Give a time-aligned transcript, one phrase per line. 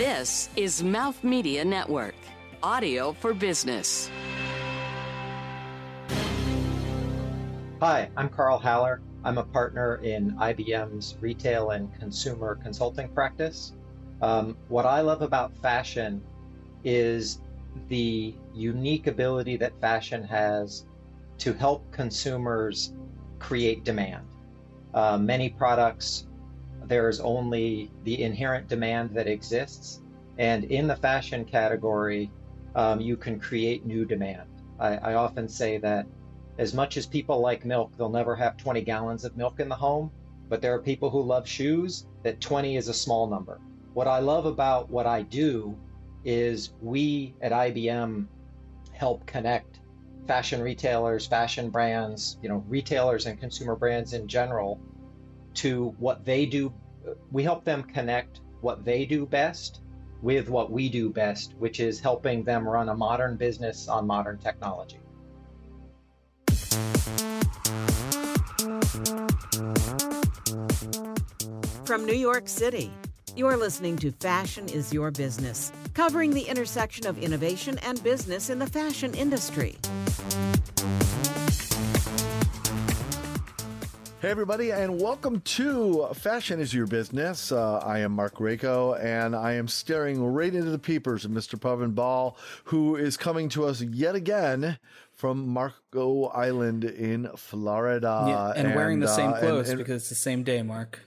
[0.00, 2.14] This is Mouth Media Network,
[2.62, 4.10] audio for business.
[7.82, 9.02] Hi, I'm Karl Haller.
[9.24, 13.74] I'm a partner in IBM's retail and consumer consulting practice.
[14.22, 16.22] Um, what I love about fashion
[16.82, 17.42] is
[17.88, 20.86] the unique ability that fashion has
[21.40, 22.94] to help consumers
[23.38, 24.26] create demand.
[24.94, 26.24] Uh, many products,
[26.86, 30.00] there's only the inherent demand that exists.
[30.38, 32.30] And in the fashion category,
[32.74, 34.48] um, you can create new demand.
[34.78, 36.06] I, I often say that
[36.58, 39.74] as much as people like milk, they'll never have 20 gallons of milk in the
[39.74, 40.10] home.
[40.48, 43.60] But there are people who love shoes that 20 is a small number.
[43.94, 45.76] What I love about what I do
[46.24, 48.26] is we at IBM
[48.92, 49.80] help connect
[50.26, 54.80] fashion retailers, fashion brands, you know, retailers and consumer brands in general
[55.60, 56.72] to what they do.
[57.30, 59.80] We help them connect what they do best
[60.22, 64.38] with what we do best, which is helping them run a modern business on modern
[64.38, 65.00] technology.
[71.84, 72.90] From New York City,
[73.36, 78.58] you're listening to Fashion is Your Business, covering the intersection of innovation and business in
[78.58, 79.76] the fashion industry.
[84.20, 87.50] Hey, everybody, and welcome to Fashion is Your Business.
[87.50, 91.58] Uh, I am Mark Rako, and I am staring right into the peepers of Mr.
[91.58, 94.78] Pavan Bahl, who is coming to us yet again
[95.10, 98.24] from Marco Island in Florida.
[98.28, 100.60] Yeah, and, and wearing the same uh, clothes and, and, because it's the same day,
[100.60, 101.00] Mark.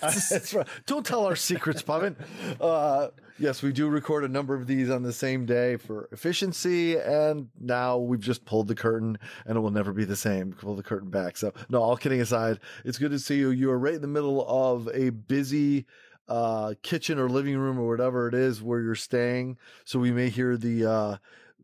[0.00, 0.66] That's right.
[0.86, 2.16] Don't tell our secrets, Pavan.
[2.60, 3.08] Uh,
[3.38, 7.48] yes, we do record a number of these on the same day for efficiency, and
[7.60, 10.52] now we've just pulled the curtain, and it will never be the same.
[10.52, 11.36] Pull the curtain back.
[11.36, 13.50] So, no, all kidding aside, it's good to see you.
[13.50, 15.86] You are right in the middle of a busy
[16.28, 19.58] uh, kitchen or living room or whatever it is where you're staying.
[19.84, 21.16] So we may hear the uh,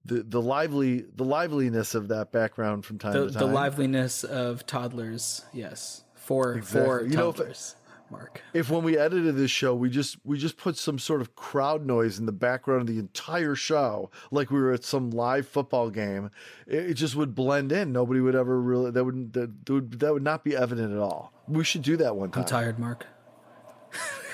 [0.05, 3.48] the the lively the liveliness of that background from time the, to time.
[3.48, 6.83] The liveliness of toddlers, yes, for exactly.
[6.83, 7.74] for you toddlers.
[7.74, 7.81] Know, if,
[8.12, 8.42] Mark.
[8.55, 11.84] If when we edited this show, we just we just put some sort of crowd
[11.84, 15.90] noise in the background of the entire show, like we were at some live football
[15.90, 16.30] game,
[16.67, 17.92] it, it just would blend in.
[17.92, 21.33] Nobody would ever really that would that would that would not be evident at all.
[21.48, 22.42] We should do that one time.
[22.42, 23.06] I'm tired, Mark.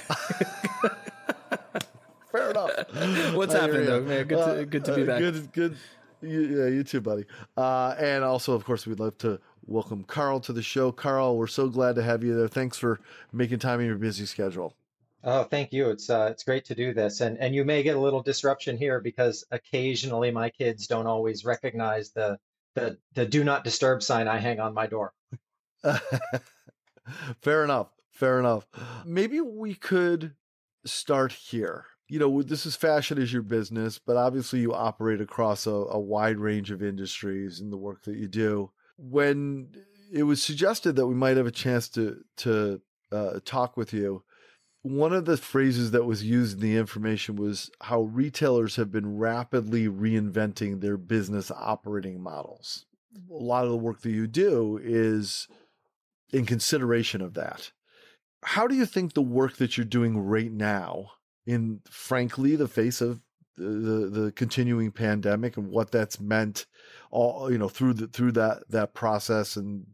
[2.31, 3.34] Fair enough.
[3.34, 4.27] What's happening though, man?
[4.27, 5.16] Good to, good to be back.
[5.16, 5.77] Uh, good, good.
[6.21, 7.25] Yeah, you too, buddy.
[7.56, 10.91] Uh, and also, of course, we'd love to welcome Karl to the show.
[10.91, 12.49] Karl, we're so glad to have you there.
[12.49, 13.01] Thanks for
[13.33, 14.75] making time in your busy schedule.
[15.23, 15.91] Oh, thank you.
[15.91, 18.77] It's uh, it's great to do this, and and you may get a little disruption
[18.77, 22.39] here because occasionally my kids don't always recognize the
[22.75, 25.12] the the do not disturb sign I hang on my door.
[27.41, 27.89] Fair enough.
[28.11, 28.67] Fair enough.
[29.05, 30.34] Maybe we could
[30.84, 35.67] start here you know, this is fashion is your business, but obviously you operate across
[35.67, 38.71] a, a, wide range of industries in the work that you do.
[38.98, 39.70] When
[40.12, 44.25] it was suggested that we might have a chance to to uh, talk with you,
[44.82, 49.16] one of the phrases that was used in the information was how retailers have been
[49.16, 52.86] rapidly reinventing their business operating models.
[53.31, 55.48] A lot of the work that you do is
[56.32, 57.72] in consideration of that.
[58.42, 61.12] How do you think the work that you're doing right now?
[61.48, 63.22] in frankly the face of
[63.59, 66.67] the the continuing pandemic and what that's meant
[67.11, 69.87] all you know through the through that that process and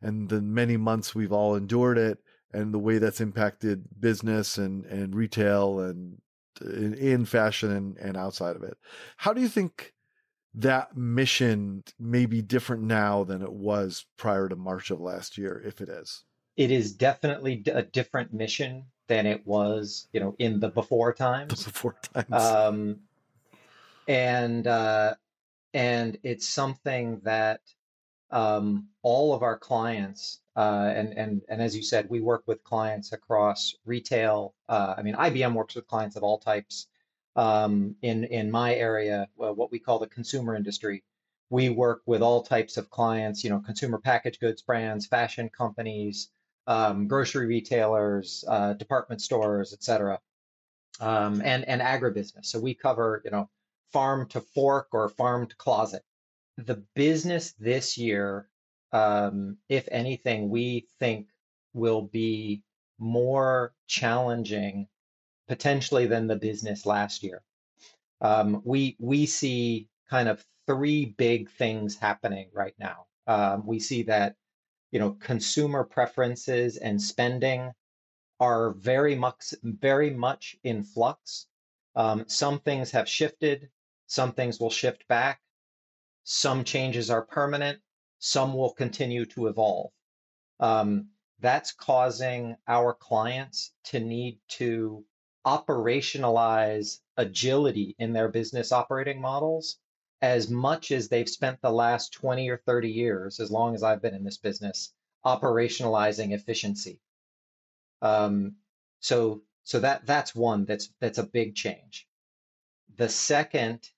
[0.00, 2.18] and the many months we've all endured it
[2.52, 6.18] and the way that's impacted business and and retail and
[6.60, 8.76] in, in fashion and, and outside of it.
[9.16, 9.94] How do you think
[10.54, 15.62] that mission may be different now than it was prior to march of last year
[15.64, 16.24] if it is?
[16.56, 21.64] It is definitely a different mission than it was, you know, in the before times.
[21.64, 22.32] The before times.
[22.32, 23.00] Um,
[24.06, 25.14] and uh,
[25.74, 27.60] and it's something that
[28.30, 32.62] um, all of our clients, uh, and and and as you said, we work with
[32.62, 34.54] clients across retail.
[34.68, 36.86] Uh, I mean, IBM works with clients of all types.
[37.34, 41.02] Um, in in my area, well, what we call the consumer industry,
[41.48, 43.42] we work with all types of clients.
[43.42, 46.30] You know, consumer packaged goods brands, fashion companies,
[46.66, 50.18] um, grocery retailers, uh, department stores, et cetera,
[51.00, 52.46] um, and, and agribusiness.
[52.46, 53.48] So we cover, you know,
[53.92, 56.02] farm to fork or farm to closet.
[56.56, 58.48] The business this year,
[58.92, 61.28] um, if anything, we think
[61.72, 62.62] will be
[62.98, 64.86] more challenging
[65.48, 67.42] potentially than the business last year.
[68.20, 73.06] Um, we we see kind of three big things happening right now.
[73.26, 74.36] Um, we see that
[74.90, 77.72] you know, consumer preferences and spending
[78.38, 81.46] are very much very much in flux.
[81.94, 83.68] Um, some things have shifted,
[84.06, 85.40] some things will shift back,
[86.24, 87.80] some changes are permanent,
[88.18, 89.92] some will continue to evolve.
[90.58, 91.08] Um,
[91.40, 95.04] that's causing our clients to need to
[95.46, 99.78] operationalize agility in their business operating models
[100.22, 104.02] as much as they've spent the last 20 or 30 years, as long as I've
[104.02, 104.92] been in this business,
[105.24, 107.00] operationalizing efficiency.
[108.02, 108.56] Um,
[109.00, 112.06] so so that that's one that's that's a big change.
[112.96, 113.88] The second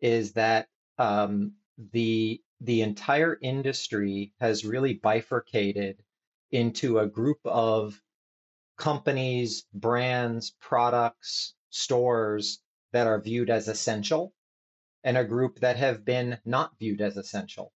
[0.00, 0.68] is that
[0.98, 1.54] um,
[1.92, 6.02] the the entire industry has really bifurcated
[6.50, 8.00] into a group of
[8.76, 12.60] companies, brands, products, stores
[12.92, 14.32] that are viewed as essential,
[15.04, 17.72] and a group that have been not viewed as essential.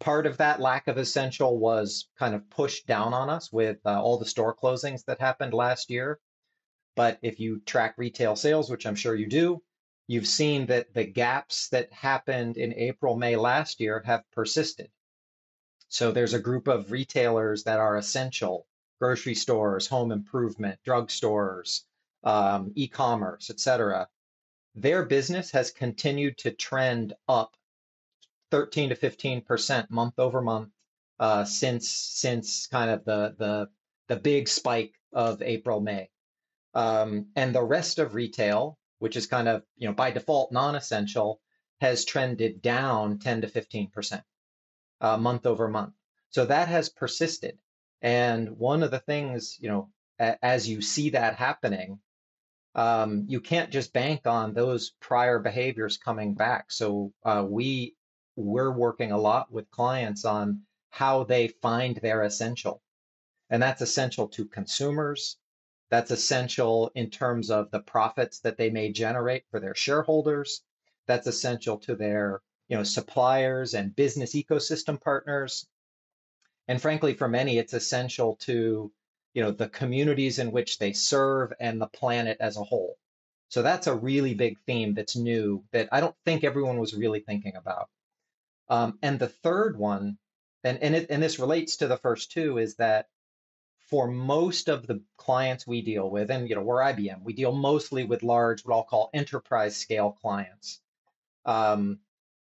[0.00, 4.00] Part of that lack of essential was kind of pushed down on us with uh,
[4.00, 6.20] all the store closings that happened last year.
[6.94, 9.62] But if you track retail sales, which I'm sure you do,
[10.06, 14.90] you've seen that the gaps that happened in April, May last year have persisted.
[15.88, 18.66] So there's a group of retailers that are essential
[19.00, 21.82] grocery stores, home improvement, drugstores,
[22.24, 24.08] um, e commerce, et cetera.
[24.80, 27.56] Their business has continued to trend up
[28.52, 30.70] 13 to 15% month over month
[31.18, 33.68] uh, since since kind of the, the,
[34.06, 36.10] the big spike of April, May.
[36.74, 41.40] Um, and the rest of retail, which is kind of you know by default non-essential,
[41.80, 44.22] has trended down 10 to 15 percent
[45.00, 45.94] uh, month over month.
[46.30, 47.58] So that has persisted.
[48.00, 49.90] And one of the things you know
[50.20, 51.98] a- as you see that happening,
[52.74, 56.70] um, you can't just bank on those prior behaviors coming back.
[56.70, 57.94] So uh, we
[58.36, 62.82] we're working a lot with clients on how they find their essential,
[63.50, 65.38] and that's essential to consumers,
[65.90, 70.62] that's essential in terms of the profits that they may generate for their shareholders.
[71.06, 75.66] That's essential to their you know, suppliers and business ecosystem partners.
[76.68, 78.92] And frankly, for many, it's essential to
[79.38, 82.98] you know, the communities in which they serve and the planet as a whole.
[83.50, 87.20] So that's a really big theme that's new that I don't think everyone was really
[87.20, 87.88] thinking about.
[88.68, 90.18] Um, and the third one,
[90.64, 93.06] and and, it, and this relates to the first two, is that
[93.78, 97.52] for most of the clients we deal with, and you know, we're IBM, we deal
[97.52, 100.80] mostly with large, what I'll call enterprise scale clients.
[101.44, 102.00] Um,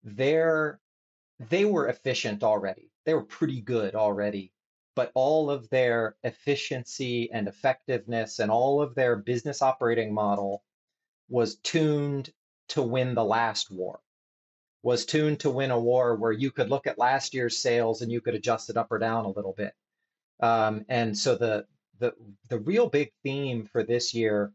[0.03, 0.79] they're
[1.51, 2.89] they were efficient already.
[3.05, 4.51] They were pretty good already,
[4.95, 10.63] but all of their efficiency and effectiveness and all of their business operating model
[11.29, 12.31] was tuned
[12.69, 13.99] to win the last war.
[14.83, 18.11] Was tuned to win a war where you could look at last year's sales and
[18.11, 19.73] you could adjust it up or down a little bit.
[20.41, 21.65] Um, and so the
[21.99, 22.13] the
[22.49, 24.51] the real big theme for this year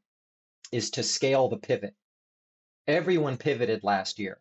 [0.72, 1.94] is to scale the pivot.
[2.88, 4.40] Everyone pivoted last year.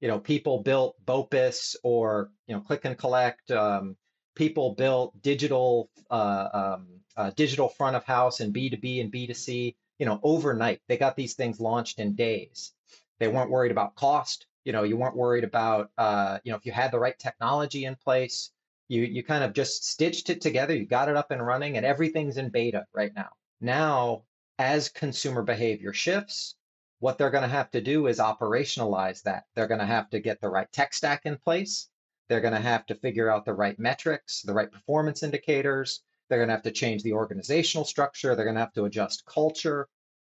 [0.00, 3.50] You know, people built BOPIS or you know click and collect.
[3.50, 3.96] Um,
[4.34, 6.86] people built digital uh, um,
[7.16, 9.76] uh, digital front of house and B two B and B two C.
[9.98, 12.72] You know, overnight they got these things launched in days.
[13.18, 14.46] They weren't worried about cost.
[14.64, 17.84] You know, you weren't worried about uh, you know if you had the right technology
[17.84, 18.50] in place
[18.88, 21.86] you you kind of just stitched it together you got it up and running and
[21.86, 24.22] everything's in beta right now now
[24.58, 26.54] as consumer behavior shifts
[27.00, 30.20] what they're going to have to do is operationalize that they're going to have to
[30.20, 31.88] get the right tech stack in place
[32.28, 36.00] they're going to have to figure out the right metrics the right performance indicators.
[36.28, 38.34] They're going to have to change the organizational structure.
[38.34, 39.88] They're going to have to adjust culture.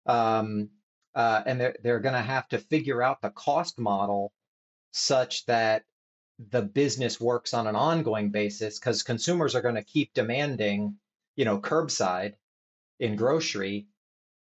[0.07, 0.69] Um,
[1.15, 4.33] uh, and they're, they're going to have to figure out the cost model
[4.93, 5.85] such that
[6.51, 10.97] the business works on an ongoing basis because consumers are going to keep demanding,
[11.37, 12.35] you know, curbside
[13.01, 13.87] in grocery,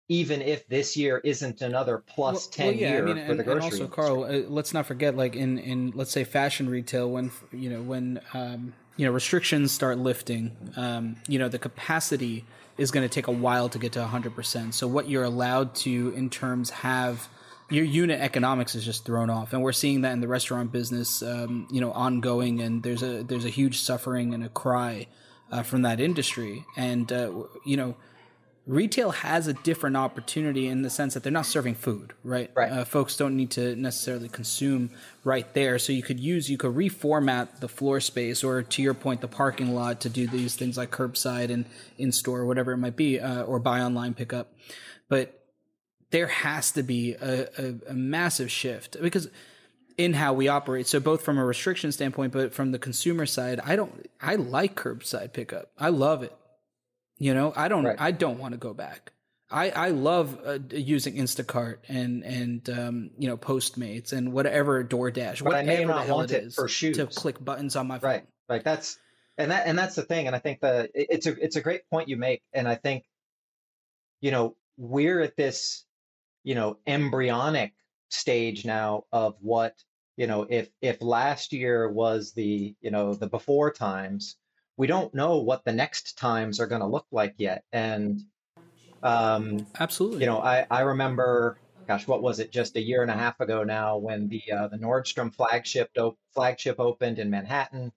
[0.08, 3.30] even if this year isn't another plus well, 10 well, yeah, year I mean, for
[3.32, 4.04] and, the grocery and also, industry.
[4.04, 7.82] Karl, uh, let's not forget, like in, in let's say fashion retail, when you know
[7.82, 12.44] when um, you know restrictions start lifting, um, you know the capacity
[12.78, 14.74] is going to take a while to get to 100%.
[14.74, 17.26] So what you're allowed to in terms have
[17.70, 21.22] your unit economics is just thrown off, and we're seeing that in the restaurant business,
[21.22, 22.60] um, you know, ongoing.
[22.60, 25.08] And there's a there's a huge suffering and a cry
[25.50, 27.32] uh, from that industry, and uh,
[27.64, 27.96] you know,
[28.66, 32.50] retail has a different opportunity in the sense that they're not serving food, right?
[32.54, 32.70] Right.
[32.70, 34.90] Uh, folks don't need to necessarily consume
[35.24, 38.94] right there, so you could use you could reformat the floor space, or to your
[38.94, 41.64] point, the parking lot to do these things like curbside and
[41.96, 44.52] in store, whatever it might be, uh, or buy online pickup,
[45.08, 45.44] but
[46.10, 49.28] there has to be a, a, a, massive shift because
[49.98, 50.86] in how we operate.
[50.86, 54.76] So both from a restriction standpoint, but from the consumer side, I don't, I like
[54.76, 55.70] curbside pickup.
[55.78, 56.32] I love it.
[57.18, 57.96] You know, I don't, Right.
[57.98, 59.12] I don't want to go back.
[59.50, 65.38] I, I love uh, using Instacart and and um, you know Postmates and whatever DoorDash,
[65.38, 66.96] but whatever I may the not hell want it it is, for shoes.
[66.96, 68.10] to click buttons on my phone.
[68.10, 68.26] Right.
[68.48, 68.98] Like that's
[69.38, 70.26] and that and that's the thing.
[70.26, 72.42] And I think the it- it's a it's a great point you make.
[72.52, 73.04] And I think,
[74.20, 75.84] you know, we're at this,
[76.42, 77.72] you know, embryonic
[78.08, 79.74] stage now of what,
[80.16, 84.36] you know, if if last year was the, you know, the before times,
[84.76, 87.64] we don't know what the next times are going to look like yet.
[87.72, 88.22] And
[89.02, 90.20] um Absolutely.
[90.20, 92.50] you know, I, I remember, gosh, what was it?
[92.50, 96.18] Just a year and a half ago now, when the uh, the Nordstrom flagship op-
[96.34, 97.92] flagship opened in Manhattan,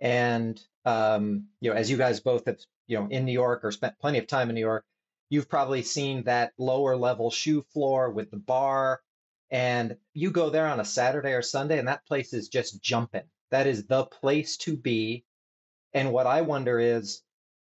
[0.00, 3.72] and um, you know, as you guys both have, you know, in New York or
[3.72, 4.84] spent plenty of time in New York,
[5.28, 9.00] you've probably seen that lower level shoe floor with the bar,
[9.50, 13.24] and you go there on a Saturday or Sunday, and that place is just jumping.
[13.50, 15.24] That is the place to be.
[15.94, 17.22] And what I wonder is,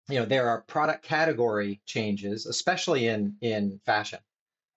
[0.10, 4.20] you know there are product category changes especially in in fashion.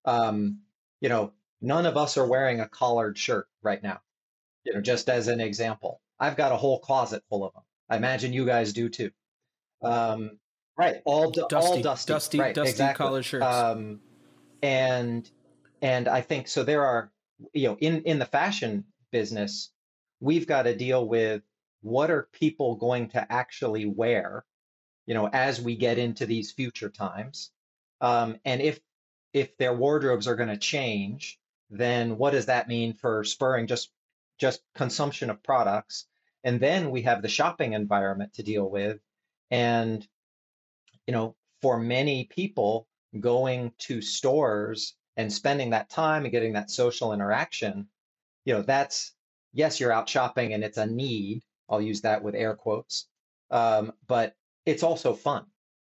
[0.04, 0.60] Um
[1.00, 4.00] you know none of us are wearing a collared shirt right now
[4.64, 6.00] you know just as an example.
[6.20, 9.10] I've got a whole closet full of them i imagine you guys do too.
[9.82, 10.38] Um
[10.76, 10.96] right.
[11.06, 12.12] all du- all Dusty, dusty.
[12.12, 13.04] dusty, right, dusty exactly.
[13.06, 13.44] collared shirts.
[13.46, 14.00] um
[14.62, 15.28] and
[15.80, 17.10] and i think so there are
[17.54, 19.70] you know in in the fashion business
[20.20, 21.42] we've got to deal with
[21.82, 24.44] what are people going to actually wear
[25.06, 27.50] you know, as we get into these future times.
[28.00, 28.80] Um, and if
[29.32, 31.38] if their wardrobes are going to change,
[31.70, 33.90] then what does that mean for spurring just
[34.38, 36.06] just consumption of products?
[36.44, 39.00] And then we have the shopping environment to deal with.
[39.50, 40.06] And
[41.06, 42.86] you know, for many people,
[43.18, 47.88] going to stores and spending that time and getting that social interaction,
[48.44, 49.12] you know, that's
[49.52, 51.42] yes, you're out shopping and it's a need.
[51.72, 53.08] I'll use that with air quotes.
[53.50, 54.36] Um, but
[54.66, 55.46] it's also fun.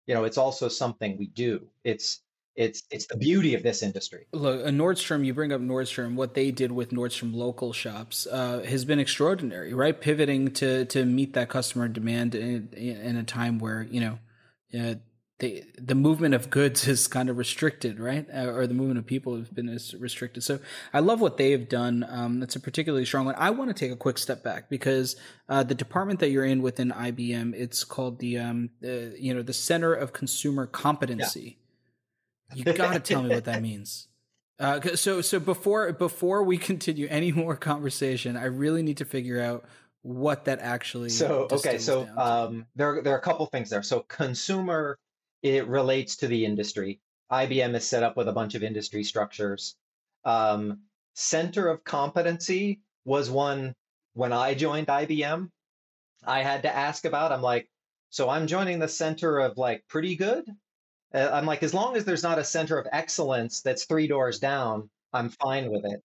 [0.06, 1.66] You know, it's also something we do.
[1.84, 2.20] It's
[2.54, 4.26] it's it's the beauty of this industry.
[4.32, 8.60] Look, uh, Nordstrom, you bring up Nordstrom, what they did with Nordstrom local shops uh,
[8.60, 9.98] has been extraordinary, right?
[9.98, 14.18] Pivoting to to meet that customer demand in, in a time where, you know,
[14.78, 14.94] uh,
[15.42, 18.26] the the movement of goods is kind of restricted, right?
[18.32, 20.44] Uh, or the movement of people has been as restricted.
[20.44, 20.60] So
[20.94, 22.06] I love what they have done.
[22.08, 23.34] Um, that's a particularly strong one.
[23.36, 25.16] I want to take a quick step back because
[25.48, 29.42] uh, the department that you're in within IBM, it's called the um, uh, you know
[29.42, 31.58] the Center of Consumer Competency.
[32.54, 34.08] You got to tell me what that means.
[34.60, 39.40] Uh, so so before before we continue any more conversation, I really need to figure
[39.40, 39.64] out
[40.02, 41.08] what that actually.
[41.08, 43.82] So okay, so um, there there are a couple things there.
[43.82, 44.98] So consumer,
[45.42, 47.00] it relates to the industry.
[47.30, 49.74] IBM is set up with a bunch of industry structures.
[50.24, 50.80] Um,
[51.14, 53.74] center of competency was one
[54.14, 55.48] when I joined IBM.
[56.24, 57.32] I had to ask about.
[57.32, 57.68] I'm like,
[58.10, 60.44] so I'm joining the center of like pretty good.
[61.14, 64.38] Uh, I'm like, as long as there's not a center of excellence that's three doors
[64.38, 66.02] down, I'm fine with it.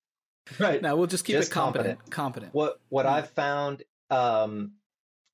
[0.59, 0.81] Right.
[0.81, 2.09] now we'll just keep just it competent.
[2.09, 2.53] Competent.
[2.53, 3.11] What what Hmm.
[3.13, 4.71] I've found um,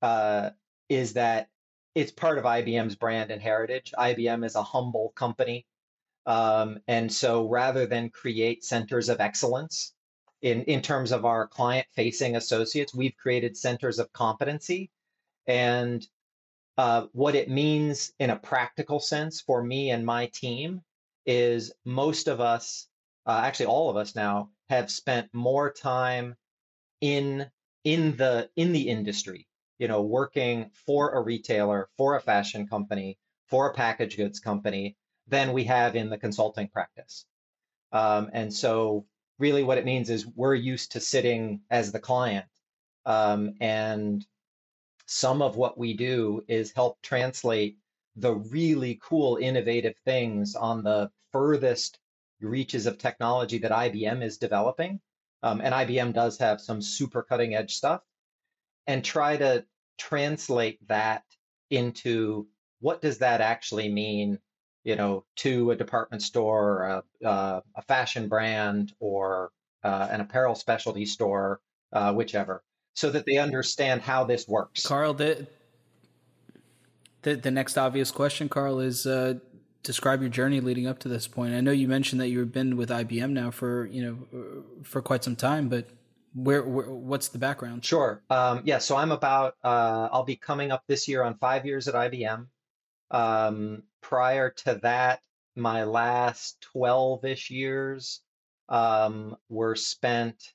[0.01, 0.50] uh,
[0.89, 1.50] is that
[1.95, 3.93] it's part of IBM's brand and heritage.
[3.97, 5.65] IBM is a humble company,
[6.25, 9.93] um, and so rather than create centers of excellence
[10.41, 14.91] in in terms of our client facing associates, we've created centers of competency,
[15.47, 16.07] and
[16.77, 20.81] uh, what it means in a practical sense for me and my team
[21.25, 22.88] is most of us,
[23.27, 26.35] uh, actually all of us now, have spent more time
[27.01, 27.50] in
[27.83, 29.47] in the in the industry
[29.83, 34.95] you know working for a retailer for a fashion company for a packaged goods company
[35.27, 37.25] than we have in the consulting practice.
[37.91, 39.05] Um, and so
[39.39, 42.45] really what it means is we're used to sitting as the client.
[43.05, 44.25] Um, and
[45.05, 47.77] some of what we do is help translate
[48.15, 51.99] the really cool innovative things on the furthest
[52.39, 55.01] reaches of technology that IBM is developing.
[55.41, 58.01] Um, and IBM does have some super cutting edge stuff,
[58.87, 59.65] and try to
[59.97, 61.23] translate that
[61.69, 62.47] into
[62.79, 64.39] what does that actually mean,
[64.83, 69.51] you know, to a department store, or a, uh, a fashion brand, or
[69.83, 71.62] uh, an apparel specialty store,
[71.93, 74.85] uh, whichever, so that they understand how this works.
[74.85, 75.47] Karl, the,
[77.21, 79.35] the the next obvious question, Karl, is uh,
[79.83, 81.53] describe your journey leading up to this point.
[81.53, 85.23] I know you mentioned that you've been with IBM now for you know for quite
[85.23, 85.88] some time, but
[86.33, 87.85] where, where what's the background?
[87.85, 88.21] Sure.
[88.29, 88.79] Um, yeah.
[88.79, 92.47] So I'm about, uh, I'll be coming up this year on five years at IBM.
[93.11, 95.21] Um, prior to that,
[95.55, 98.21] my last 12 ish years
[98.69, 100.53] um, were spent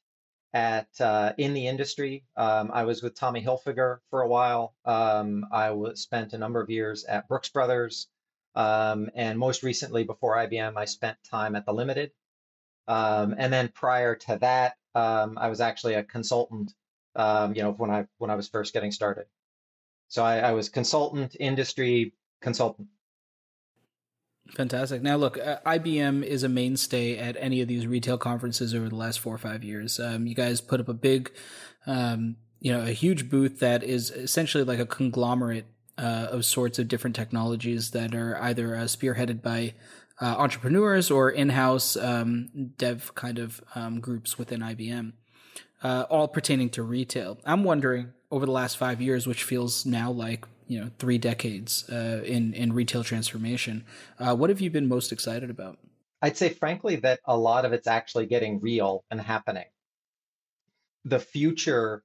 [0.52, 2.24] at uh, in the industry.
[2.36, 4.74] Um, I was with Tommy Hilfiger for a while.
[4.84, 8.08] Um, I spent a number of years at Brooks Brothers.
[8.54, 12.10] Um, and most recently, before IBM, I spent time at the Limited.
[12.88, 16.74] Um, and then prior to that, um, I was actually a consultant.
[17.14, 19.26] Um, you know, when I when I was first getting started,
[20.08, 22.88] so I, I was consultant, industry consultant.
[24.54, 25.02] Fantastic.
[25.02, 28.96] Now, look, uh, IBM is a mainstay at any of these retail conferences over the
[28.96, 30.00] last four or five years.
[30.00, 31.30] Um, you guys put up a big,
[31.86, 35.66] um, you know, a huge booth that is essentially like a conglomerate
[35.98, 39.74] uh, of sorts of different technologies that are either uh, spearheaded by
[40.20, 45.12] uh, entrepreneurs or in-house um, dev kind of um, groups within IBM,
[45.82, 47.38] uh, all pertaining to retail.
[47.44, 51.88] I'm wondering over the last five years, which feels now like you know three decades
[51.90, 53.84] uh, in in retail transformation.
[54.18, 55.78] Uh, what have you been most excited about?
[56.20, 59.66] I'd say, frankly, that a lot of it's actually getting real and happening.
[61.04, 62.02] The future,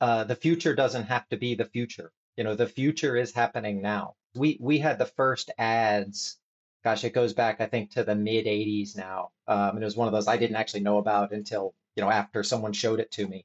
[0.00, 2.10] uh, the future doesn't have to be the future.
[2.36, 4.14] You know, the future is happening now.
[4.34, 6.38] We we had the first ads.
[6.84, 9.30] Gosh, it goes back, I think, to the mid '80s now.
[9.46, 12.10] Um, and it was one of those I didn't actually know about until you know
[12.10, 13.44] after someone showed it to me.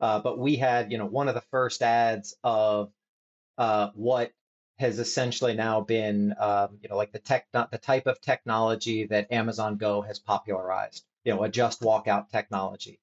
[0.00, 2.92] Uh, but we had, you know, one of the first ads of
[3.58, 4.32] uh, what
[4.78, 9.32] has essentially now been, um, you know, like the tech, the type of technology that
[9.32, 11.04] Amazon Go has popularized.
[11.24, 13.00] You know, a just walkout technology.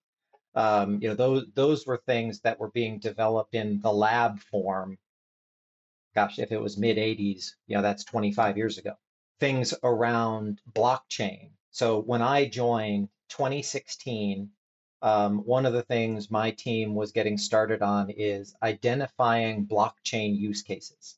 [0.55, 4.97] Um, you know, those those were things that were being developed in the lab form.
[6.15, 8.95] Gosh, if it was mid '80s, you know, that's 25 years ago.
[9.41, 11.49] Things around blockchain.
[11.71, 14.51] So when I joined 2016,
[15.01, 20.61] um, one of the things my team was getting started on is identifying blockchain use
[20.61, 21.17] cases.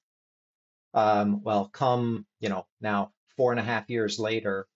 [0.93, 4.69] Um, well, come, you know, now four and a half years later,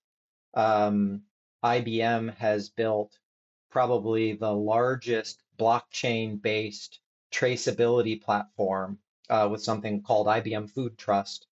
[0.52, 1.22] um,
[1.64, 3.18] IBM has built
[3.70, 7.00] probably the largest blockchain based
[7.32, 8.98] traceability platform
[9.30, 11.46] uh, with something called IBM Food Trust,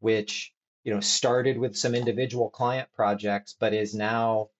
[0.00, 0.52] which
[0.86, 4.50] you know started with some individual client projects, but is now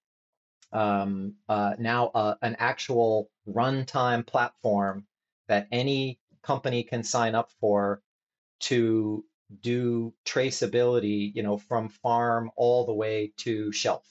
[0.72, 5.06] um, uh, now uh, an actual runtime platform
[5.46, 8.02] that any company can sign up for
[8.58, 9.24] to
[9.60, 14.04] do traceability, you know, from farm all the way to shelf.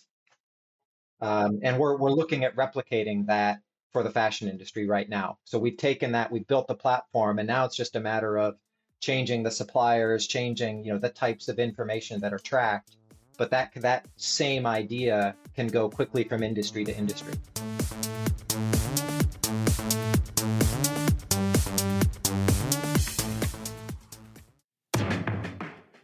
[1.19, 3.59] Um, and we're we're looking at replicating that
[3.91, 5.37] for the fashion industry right now.
[5.43, 8.55] So we've taken that, we've built the platform, and now it's just a matter of
[8.99, 12.97] changing the suppliers, changing you know the types of information that are tracked,
[13.37, 17.33] but that that same idea can go quickly from industry to industry.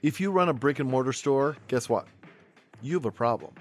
[0.02, 2.08] If you run a brick and mortar store, guess what?
[2.82, 3.54] You have a problem.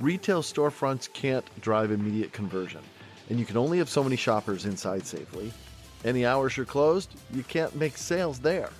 [0.00, 2.80] Retail storefronts can't drive immediate conversion,
[3.30, 5.52] and you can only have so many shoppers inside safely.
[6.04, 8.70] Any hours you're closed, you can't make sales there.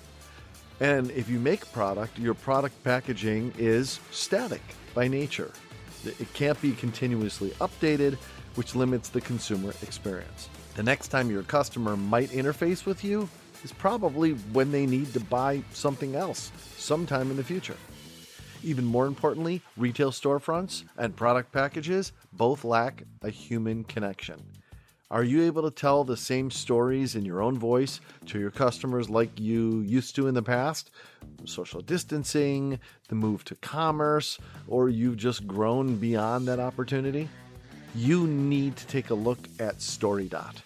[0.79, 4.61] And if you make product, your product packaging is static
[4.93, 5.51] by nature.
[6.05, 8.15] It can't be continuously updated,
[8.55, 10.47] which limits the consumer experience.
[10.75, 13.27] The next time your customer might interface with you
[13.63, 17.75] is probably when they need to buy something else sometime in the future.
[18.63, 24.41] Even more importantly, retail storefronts and product packages both lack a human connection.
[25.11, 29.09] Are you able to tell the same stories in your own voice to your customers
[29.09, 30.91] like you used to in the past?
[31.45, 37.27] Social distancing, the move to commerce, or you've just grown beyond that opportunity?
[37.95, 40.57] You need to take a look at StoryDot.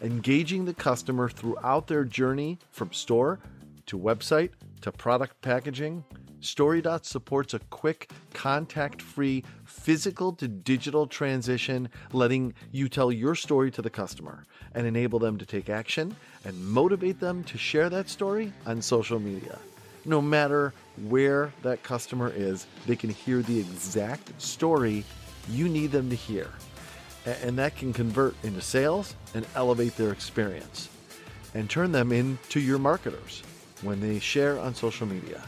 [0.00, 3.40] Engaging the customer throughout their journey from store
[3.86, 4.50] to website
[4.82, 6.04] to product packaging
[6.40, 13.70] StoryDot supports a quick, contact free, physical to digital transition, letting you tell your story
[13.72, 18.08] to the customer and enable them to take action and motivate them to share that
[18.08, 19.58] story on social media.
[20.04, 20.72] No matter
[21.08, 25.04] where that customer is, they can hear the exact story
[25.50, 26.48] you need them to hear.
[27.26, 30.88] And that can convert into sales and elevate their experience
[31.54, 33.42] and turn them into your marketers
[33.82, 35.42] when they share on social media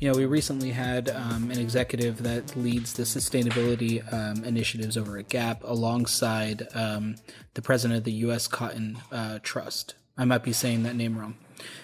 [0.00, 5.18] You know, we recently had um, an executive that leads the sustainability um, initiatives over
[5.18, 7.16] at Gap alongside um,
[7.52, 8.48] the president of the U.S.
[8.48, 9.96] Cotton uh, Trust.
[10.16, 11.36] I might be saying that name wrong.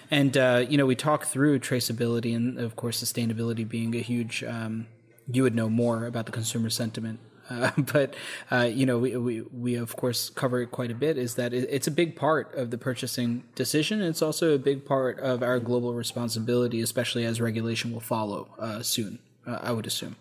[0.09, 4.43] And, uh, you know, we talk through traceability and, of course, sustainability being a huge,
[4.43, 4.87] um,
[5.31, 8.15] you would know more about the consumer sentiment uh, but
[8.51, 11.17] uh, you know, we, we we of course cover it quite a bit.
[11.17, 14.01] Is that it, it's a big part of the purchasing decision.
[14.01, 18.81] It's also a big part of our global responsibility, especially as regulation will follow uh,
[18.81, 19.19] soon.
[19.45, 20.17] Uh, I would assume.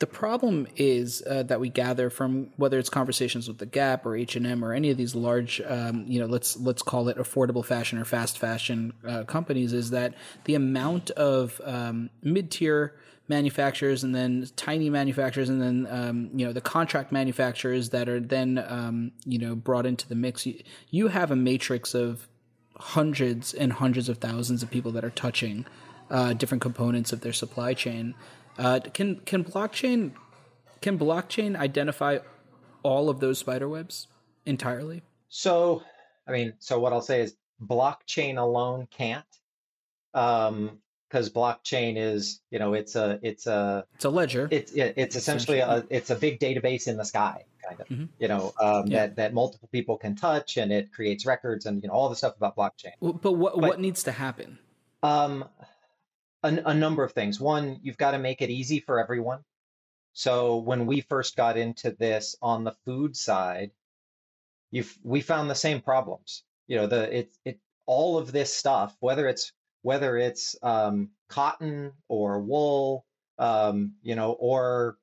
[0.00, 4.16] The problem is uh, that we gather from whether it's conversations with the Gap or
[4.16, 7.18] H and M or any of these large, um, you know, let's let's call it
[7.18, 12.94] affordable fashion or fast fashion uh, companies, is that the amount of um, mid tier
[13.30, 18.20] manufacturers and then tiny manufacturers and then um, you know the contract manufacturers that are
[18.20, 20.44] then um, you know brought into the mix.
[20.44, 22.28] You, you have a matrix of
[22.76, 25.64] hundreds and hundreds of thousands of people that are touching
[26.10, 28.14] uh, different components of their supply chain.
[28.58, 30.10] Uh, can can blockchain
[30.82, 32.18] can blockchain identify
[32.82, 34.08] all of those spider webs
[34.44, 35.02] entirely?
[35.28, 35.82] So
[36.26, 39.24] i mean so what i'll say is blockchain alone can't.
[40.12, 40.78] Um,
[41.10, 44.48] because blockchain is you know it's a it's a it's a ledger.
[44.50, 48.04] it's it's essentially a it's a big database in the sky kind of mm-hmm.
[48.18, 49.06] you know um, yeah.
[49.06, 52.16] that that multiple people can touch and it creates records and you know all the
[52.16, 52.92] stuff about blockchain.
[53.00, 54.58] But what but, what needs to happen?
[55.02, 55.44] Um
[56.42, 57.40] a, a number of things.
[57.40, 59.40] One you've got to make it easy for everyone.
[60.12, 63.70] So when we first got into this on the food side
[64.70, 66.44] you we found the same problems.
[66.66, 71.92] You know the it it all of this stuff whether it's whether it's um, cotton
[72.08, 73.04] or wool,
[73.38, 74.98] um, you know, or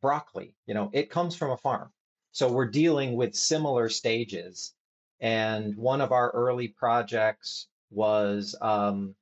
[0.00, 1.90] broccoli, you know, it comes from a farm.
[2.32, 4.74] So we're dealing with similar stages.
[5.20, 9.14] And one of our early projects was um,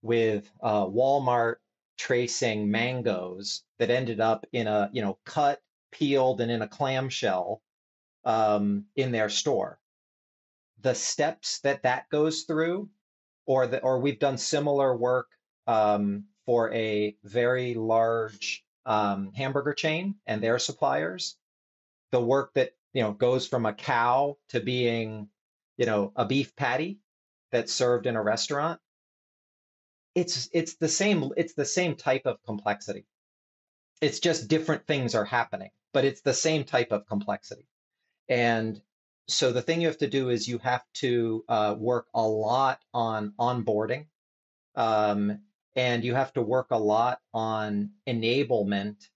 [0.00, 1.56] with uh, Walmart
[1.98, 5.60] tracing mangoes that ended up in a, you know, cut,
[5.92, 7.62] peeled, and in a clamshell
[8.24, 9.78] um, in their store.
[10.80, 12.88] The steps that that goes through
[13.46, 15.28] or the, or we've done similar work
[15.66, 21.36] um, for a very large um, hamburger chain and their suppliers.
[22.10, 25.28] The work that you know goes from a cow to being
[25.76, 26.98] you know a beef patty
[27.50, 28.80] that's served in a restaurant.
[30.14, 33.06] It's it's the same it's the same type of complexity.
[34.00, 37.66] It's just different things are happening, but it's the same type of complexity.
[38.28, 38.80] And
[39.28, 42.80] so the thing you have to do is you have to uh, work a lot
[42.92, 44.06] on onboarding
[44.74, 45.38] um,
[45.76, 49.08] and you have to work a lot on enablement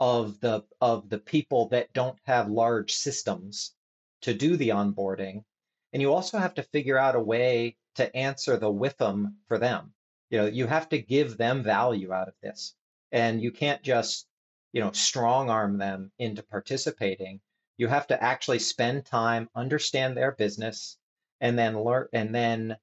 [0.00, 3.74] of the of the people that don't have large systems
[4.22, 5.44] to do the onboarding.
[5.92, 9.92] And you also have to figure out a way to answer the WIIFM for them.
[10.30, 12.74] You know you have to give them value out of this.
[13.12, 14.26] And you can't just
[14.72, 17.40] you know strong arm them into participating
[17.76, 20.96] you have to actually spend time, understand their business,
[21.40, 22.08] and then learn.
[22.12, 22.76] And then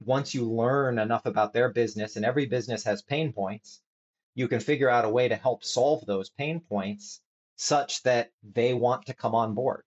[0.00, 3.80] once you learn enough about their business, and every business has pain points,
[4.34, 7.20] you can figure out a way to help solve those pain points
[7.56, 9.82] such that they want to come on board.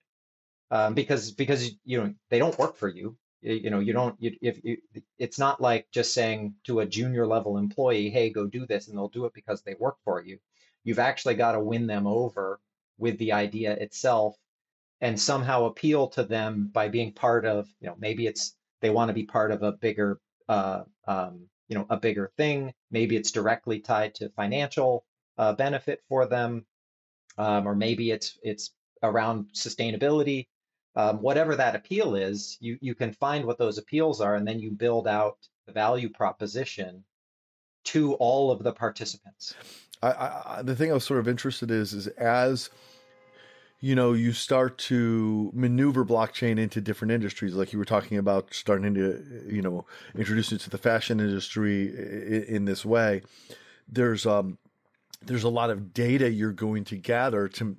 [0.70, 3.16] Um, because because you know they don't work for you.
[3.42, 4.16] You know you don't.
[4.20, 4.78] You, if you,
[5.18, 8.96] it's not like just saying to a junior level employee, "Hey, go do this," and
[8.96, 10.38] they'll do it because they work for you.
[10.82, 12.60] You've actually got to win them over
[12.98, 14.36] with the idea itself
[15.00, 19.08] and somehow appeal to them by being part of you know maybe it's they want
[19.08, 22.72] to be part of a bigger uh, um, you know a bigger thing.
[22.90, 25.04] Maybe it's directly tied to financial
[25.38, 26.64] uh, benefit for them
[27.38, 28.70] um, or maybe it's it's
[29.02, 30.46] around sustainability.
[30.96, 34.60] Um, whatever that appeal is you you can find what those appeals are and then
[34.60, 37.04] you build out the value proposition
[37.84, 39.54] to all of the participants
[40.12, 42.70] I, I, the thing I was sort of interested is is as
[43.80, 48.52] you know you start to maneuver blockchain into different industries, like you were talking about
[48.52, 49.86] starting to you know
[50.16, 53.22] introduce it to the fashion industry in, in this way.
[53.88, 54.58] There's um
[55.22, 57.76] there's a lot of data you're going to gather to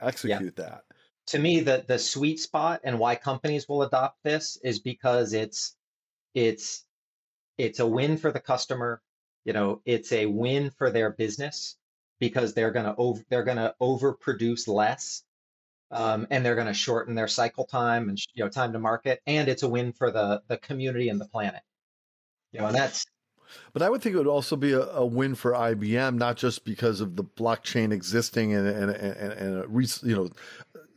[0.00, 0.64] execute yeah.
[0.64, 0.84] that.
[1.28, 5.76] To me, the the sweet spot and why companies will adopt this is because it's
[6.34, 6.84] it's
[7.58, 9.02] it's a win for the customer
[9.44, 11.76] you know it's a win for their business
[12.18, 15.22] because they're going to over they're going to overproduce less
[15.90, 19.20] um, and they're going to shorten their cycle time and you know time to market
[19.26, 21.62] and it's a win for the the community and the planet.
[22.52, 23.06] You know and that's
[23.72, 26.64] but I would think it would also be a, a win for IBM, not just
[26.64, 30.30] because of the blockchain existing and and and, and a, you know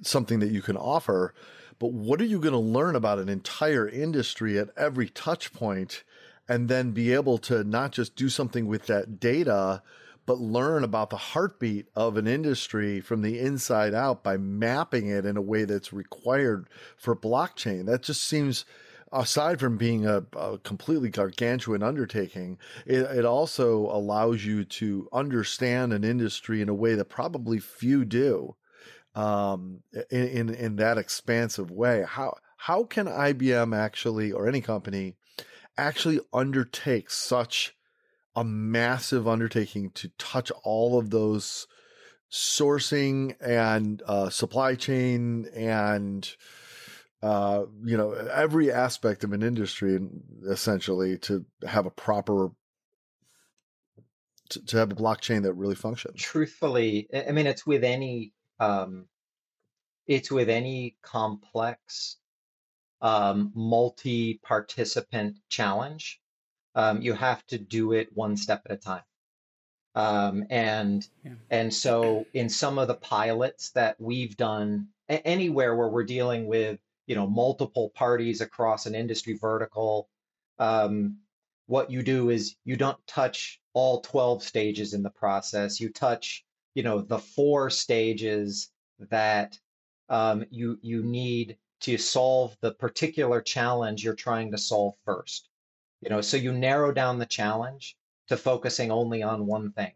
[0.02, 1.34] something that you can offer,
[1.80, 6.04] but what are you going to learn about an entire industry at every touch point
[6.48, 9.82] and then be able to not just do something with that data,
[10.26, 15.26] but learn about the heartbeat of an industry from the inside out by mapping it
[15.26, 17.86] in a way that's required for blockchain.
[17.86, 18.66] That just seems,
[19.12, 25.92] aside from being a, a completely gargantuan undertaking, it, it, also allows you to understand
[25.92, 28.56] an industry in a way that probably few do.
[29.16, 35.18] Um, in, in in that expansive way, how how can IBM actually, or any company,
[35.78, 37.76] actually undertake such
[38.36, 41.68] a massive undertaking to touch all of those
[42.32, 46.36] sourcing and uh, supply chain and
[47.22, 50.00] uh, you know every aspect of an industry
[50.50, 52.50] essentially to have a proper
[54.50, 56.22] to, to have a blockchain that really functions.
[56.22, 59.06] Truthfully i mean it's with any um,
[60.08, 62.18] it's with any complex
[63.04, 66.20] um, multi-participant challenge
[66.76, 69.04] um, you have to do it one step at a time.
[69.96, 71.34] Um, and yeah.
[71.52, 76.80] and so in some of the pilots that we've done anywhere where we're dealing with
[77.06, 80.10] you know multiple parties across an industry vertical,
[80.58, 81.20] um,
[81.68, 85.80] what you do is you don't touch all 12 stages in the process.
[85.80, 88.72] You touch you know the four stages
[89.12, 89.60] that
[90.10, 95.50] um, you you need to solve the particular challenge you're trying to solve first.
[96.02, 99.94] You know, so you narrow down the challenge to focusing only on one thing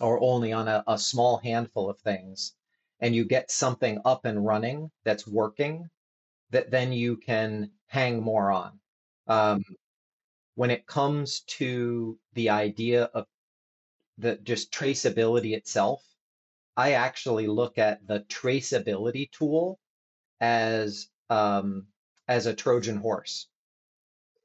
[0.00, 2.54] or only on a, a small handful of things,
[3.00, 5.88] and you get something up and running that's working
[6.50, 8.80] that then you can hang more on.
[9.26, 9.64] Um,
[10.56, 13.26] when it comes to the idea of
[14.18, 16.02] the just traceability itself,
[16.76, 19.78] I actually look at the traceability tool
[20.40, 21.86] as um,
[22.26, 23.48] as a Trojan horse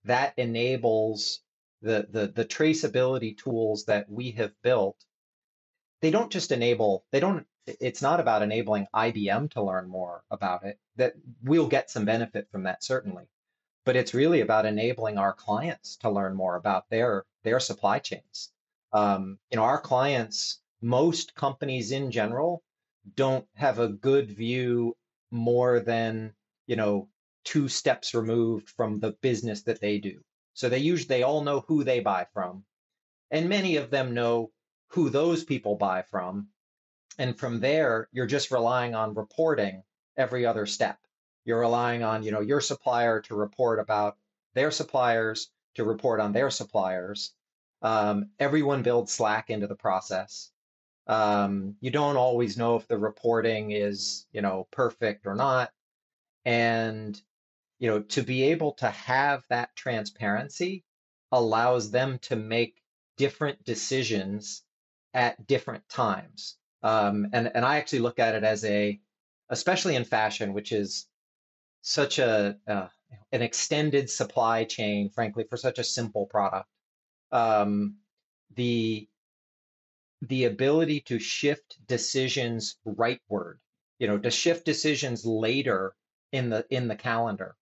[0.06, 1.40] that enables
[1.82, 4.98] the, the, the traceability tools that we have built.
[6.02, 10.66] They don't just enable, they don't, it's not about enabling IBM to learn more about
[10.66, 13.24] it, that we'll get some benefit from that, certainly.
[13.86, 18.52] But it's really about enabling our clients to learn more about their, their supply chains.
[18.92, 22.64] Um, you know, our clients, most companies in general,
[23.16, 24.96] don't have a good view
[25.34, 26.34] more than
[26.68, 27.10] you know
[27.44, 30.22] two steps removed from the business that they do.
[30.54, 32.64] So they usually they all know who they buy from,
[33.32, 34.52] and many of them know
[34.88, 36.50] who those people buy from.
[37.18, 39.84] And from there, you're just relying on reporting
[40.18, 41.00] every other step.
[41.46, 44.18] You're relying on, you know, your supplier to report about
[44.54, 47.34] their suppliers, to report on their suppliers.
[47.82, 50.52] Um, everyone builds Slack into the process.
[51.08, 55.72] Um, you don't always know if the reporting is, you know, perfect or not.
[56.46, 57.22] And
[57.80, 60.86] you know, to be able to have that transparency
[61.34, 62.82] allows them to make
[63.18, 64.64] different decisions
[65.14, 66.58] at different times.
[66.82, 69.00] Um, and and I actually look at it as a,
[69.50, 71.08] especially in fashion, which is
[71.82, 72.88] such a uh,
[73.32, 76.70] an extended supply chain, frankly, for such a simple product.
[77.32, 77.98] Um,
[78.56, 79.08] the
[80.28, 83.58] the ability to shift decisions rightward,
[84.00, 85.96] you know, to shift decisions later
[86.32, 87.56] in the in the calendar.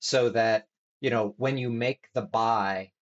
[0.00, 0.68] So that
[1.00, 2.92] you know when you make the buy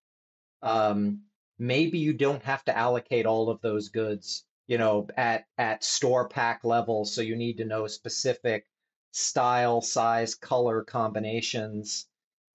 [0.63, 1.23] um,
[1.59, 6.29] maybe you don't have to allocate all of those goods you know at at store
[6.29, 7.05] pack level.
[7.05, 8.67] So you need to know specific
[9.13, 12.07] style size color combinations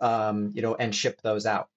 [0.01, 1.69] um, you know and ship those out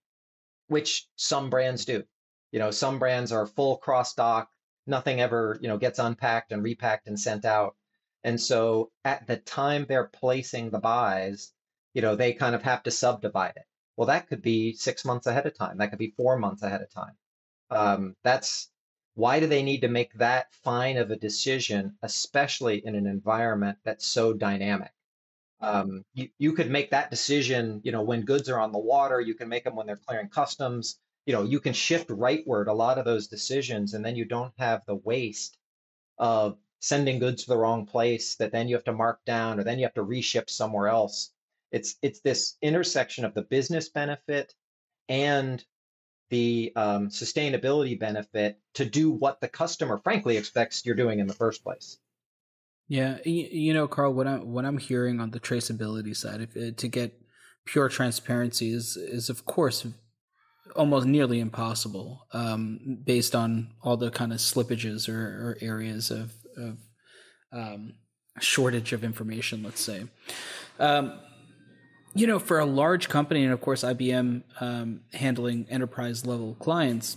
[0.69, 2.05] which some brands do.
[2.53, 4.51] You know some brands are full cross dock
[4.87, 7.77] nothing ever you know gets unpacked and repacked and sent out
[8.25, 11.53] and so at the time they're placing the buys
[11.95, 13.67] you know, they kind of have to subdivide it.
[13.97, 15.79] Well, that could be six months ahead of time.
[15.79, 17.17] That could be four months ahead of time.
[17.71, 18.71] Um, that's
[19.15, 23.79] why do they need to make that fine of a decision, especially in an environment
[23.85, 24.93] that's so dynamic?
[25.61, 29.21] Um, you, you could make that decision, you know, when goods are on the water.
[29.21, 30.99] You can make them when they're clearing customs.
[31.27, 34.53] You know, you can shift rightward a lot of those decisions, and then you don't
[34.59, 35.57] have the waste
[36.19, 39.65] of sending goods to the wrong place that then you have to mark down, or
[39.65, 41.31] then you have to reship somewhere else.
[41.71, 44.55] It's it's this intersection of the business benefit
[45.09, 45.65] and
[46.31, 51.35] the um, sustainability benefit to do what the customer frankly expects you're doing in the
[51.35, 51.99] first place.
[52.89, 56.89] Yeah, you know, Karl, what I'm what I'm hearing on the traceability side, if to
[56.89, 57.21] get
[57.65, 59.87] pure transparency is is of course
[60.77, 66.33] almost nearly impossible, um, based on all the kind of slippages or, or areas of,
[66.57, 66.79] of
[67.53, 67.95] um,
[68.41, 69.63] shortage of information.
[69.63, 70.05] Let's say.
[70.79, 71.19] Um,
[72.15, 77.17] you know, for a large company, and of course IBM um, handling enterprise level clients,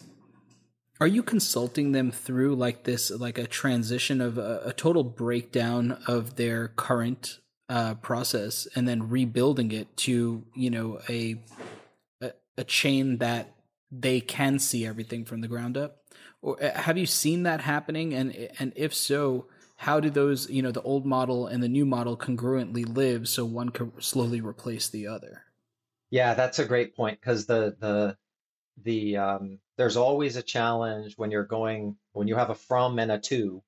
[1.01, 5.97] are you consulting them through like this, like a transition of a, a total breakdown
[6.07, 11.41] of their current uh, process, and then rebuilding it to you know a,
[12.57, 13.55] a chain that
[13.91, 15.97] they can see everything from the ground up?
[16.41, 18.13] Or uh, have you seen that happening?
[18.13, 21.85] And and if so, how do those you know the old model and the new
[21.85, 25.43] model congruently live so one can slowly replace the other?
[26.09, 28.17] Yeah, that's a great point because the the
[28.83, 33.11] the um, there's always a challenge when you're going when you have a from and
[33.11, 33.63] a to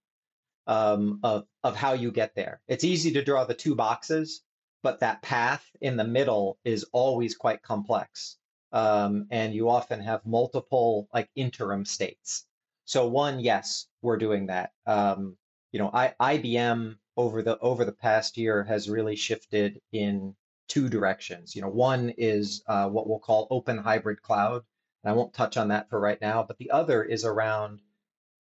[0.67, 2.62] um, of of how you get there.
[2.67, 4.41] It's easy to draw the two boxes,
[4.84, 8.38] but that path in the middle is always quite complex,
[8.72, 12.46] um, and you often have multiple like interim states.
[12.86, 14.72] So one, yes, we're doing that.
[14.86, 15.38] Um,
[15.72, 20.36] you know, I, IBM over the over the past year has really shifted in
[20.68, 21.56] two directions.
[21.56, 24.64] You know, one is uh, what we'll call open hybrid cloud,
[25.04, 26.44] and I won't touch on that for right now.
[26.44, 27.82] But the other is around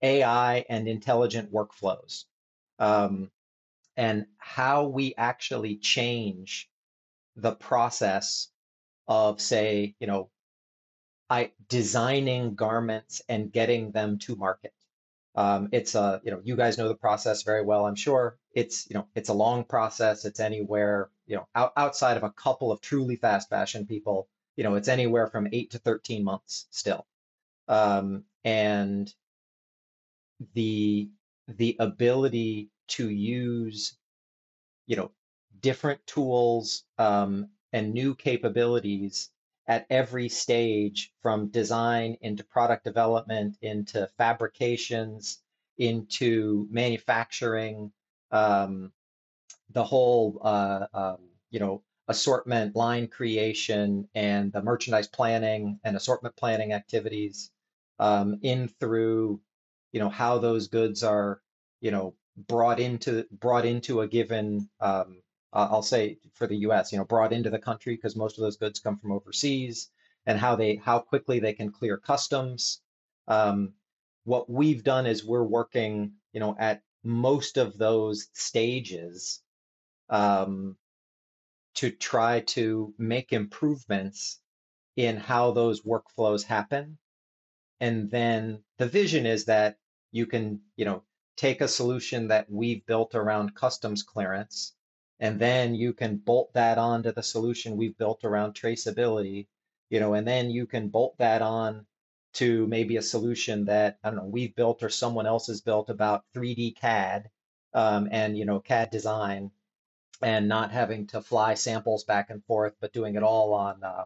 [0.01, 2.25] AI and intelligent workflows
[2.79, 3.31] um,
[3.95, 6.69] and how we actually change
[7.35, 8.49] the process
[9.07, 10.29] of, say, you know,
[11.29, 14.73] I designing garments and getting them to market.
[15.35, 18.37] Um, it's a, you know, you guys know the process very well, I'm sure.
[18.53, 20.25] It's, you know, it's a long process.
[20.25, 24.63] It's anywhere, you know, out, outside of a couple of truly fast fashion people, you
[24.63, 27.05] know, it's anywhere from eight to 13 months still.
[27.67, 29.13] Um, and
[30.53, 31.09] the
[31.47, 33.97] the ability to use
[34.85, 35.11] you know
[35.59, 39.29] different tools um, and new capabilities
[39.67, 45.39] at every stage from design into product development into fabrications
[45.77, 47.91] into manufacturing
[48.31, 48.91] um,
[49.71, 51.17] the whole uh, um,
[51.51, 57.51] you know assortment line creation and the merchandise planning and assortment planning activities
[57.99, 59.41] um, in through
[59.91, 61.41] you know how those goods are
[61.81, 62.13] you know
[62.47, 65.21] brought into brought into a given um,
[65.65, 66.91] I'll say for the U.S.
[66.91, 69.89] you know brought into the country because most of those goods come from overseas
[70.25, 72.81] and how they how quickly they can clear customs.
[73.27, 73.73] Um,
[74.25, 79.41] what we've done is we're working you know at most of those stages
[80.09, 80.77] um,
[81.75, 84.39] to try to make improvements
[84.95, 86.97] in how those workflows happen
[87.79, 89.77] and then the vision is that
[90.11, 91.03] you can, you know,
[91.35, 94.73] take a solution that we've built around customs clearance,
[95.19, 99.47] and then you can bolt that onto the solution we've built around traceability,
[99.89, 101.85] you know, and then you can bolt that on
[102.33, 105.89] to maybe a solution that I don't know we've built or someone else has built
[105.89, 107.29] about 3D CAD
[107.73, 109.51] um, and you know CAD design,
[110.21, 114.05] and not having to fly samples back and forth, but doing it all on um,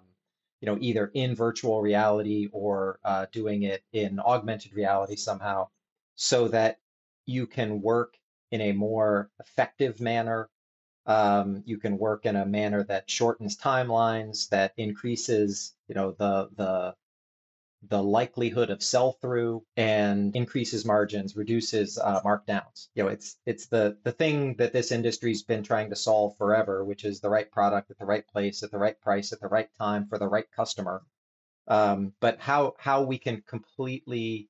[0.61, 5.67] you know, either in virtual reality or uh, doing it in augmented reality somehow,
[6.15, 6.77] so that
[7.25, 8.15] you can work
[8.51, 10.49] in a more effective manner.
[11.05, 16.49] Um, you can work in a manner that shortens timelines, that increases, you know, the
[16.55, 16.95] the
[17.89, 22.89] the likelihood of sell through and increases margins, reduces uh, markdowns.
[22.93, 26.85] You know, it's it's the the thing that this industry's been trying to solve forever,
[26.85, 29.47] which is the right product at the right place at the right price at the
[29.47, 31.01] right time for the right customer.
[31.67, 34.49] Um, but how how we can completely,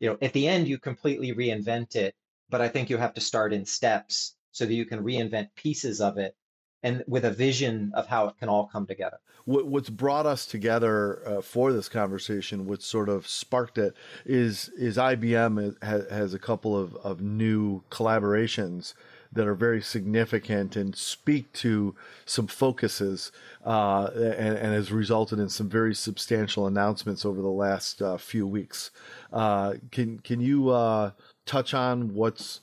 [0.00, 2.14] you know, at the end you completely reinvent it.
[2.48, 6.00] But I think you have to start in steps so that you can reinvent pieces
[6.00, 6.36] of it
[6.82, 9.18] and with a vision of how it can all come together.
[9.46, 14.96] What's brought us together uh, for this conversation, what sort of sparked it, is is
[14.96, 18.94] IBM has, has a couple of, of new collaborations
[19.32, 21.94] that are very significant and speak to
[22.26, 23.32] some focuses
[23.64, 28.46] uh, and, and, has resulted in some very substantial announcements over the last uh, few
[28.46, 28.90] weeks.
[29.32, 31.12] Uh, can can you uh,
[31.46, 32.60] touch on what's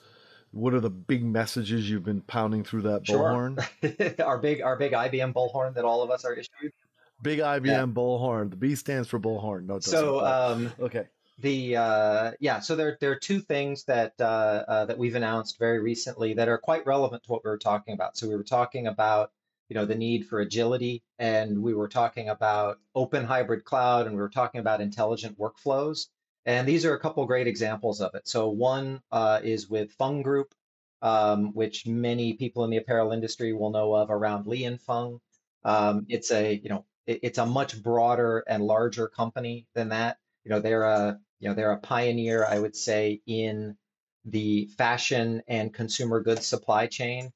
[0.58, 3.64] what are the big messages you've been pounding through that bullhorn?
[3.82, 4.16] Sure.
[4.26, 6.74] our big our big IBM bullhorn that all of us are issued.
[7.22, 7.86] Big IBM yeah.
[7.86, 8.50] bullhorn.
[8.50, 9.66] The B stands for bullhorn.
[9.66, 11.06] No, so um, okay.
[11.40, 14.24] The uh, yeah, so there there are two things that uh,
[14.68, 17.94] uh, that we've announced very recently that are quite relevant to what we were talking
[17.94, 18.18] about.
[18.18, 19.32] So we were talking about
[19.70, 24.16] you know the need for agility, and we were talking about open hybrid cloud, and
[24.16, 26.08] we were talking about intelligent workflows.
[26.48, 28.26] And these are a couple great examples of it.
[28.26, 30.56] So one uh, is with Fung Group,
[31.02, 35.20] um, which many people in the apparel industry will know of around Li and Fung.
[35.66, 40.20] Um, it's a you know it, it's a much broader and larger company than that.
[40.46, 43.76] You know they're a you know they're a pioneer, I would say, in
[44.24, 47.34] the fashion and consumer goods supply chain.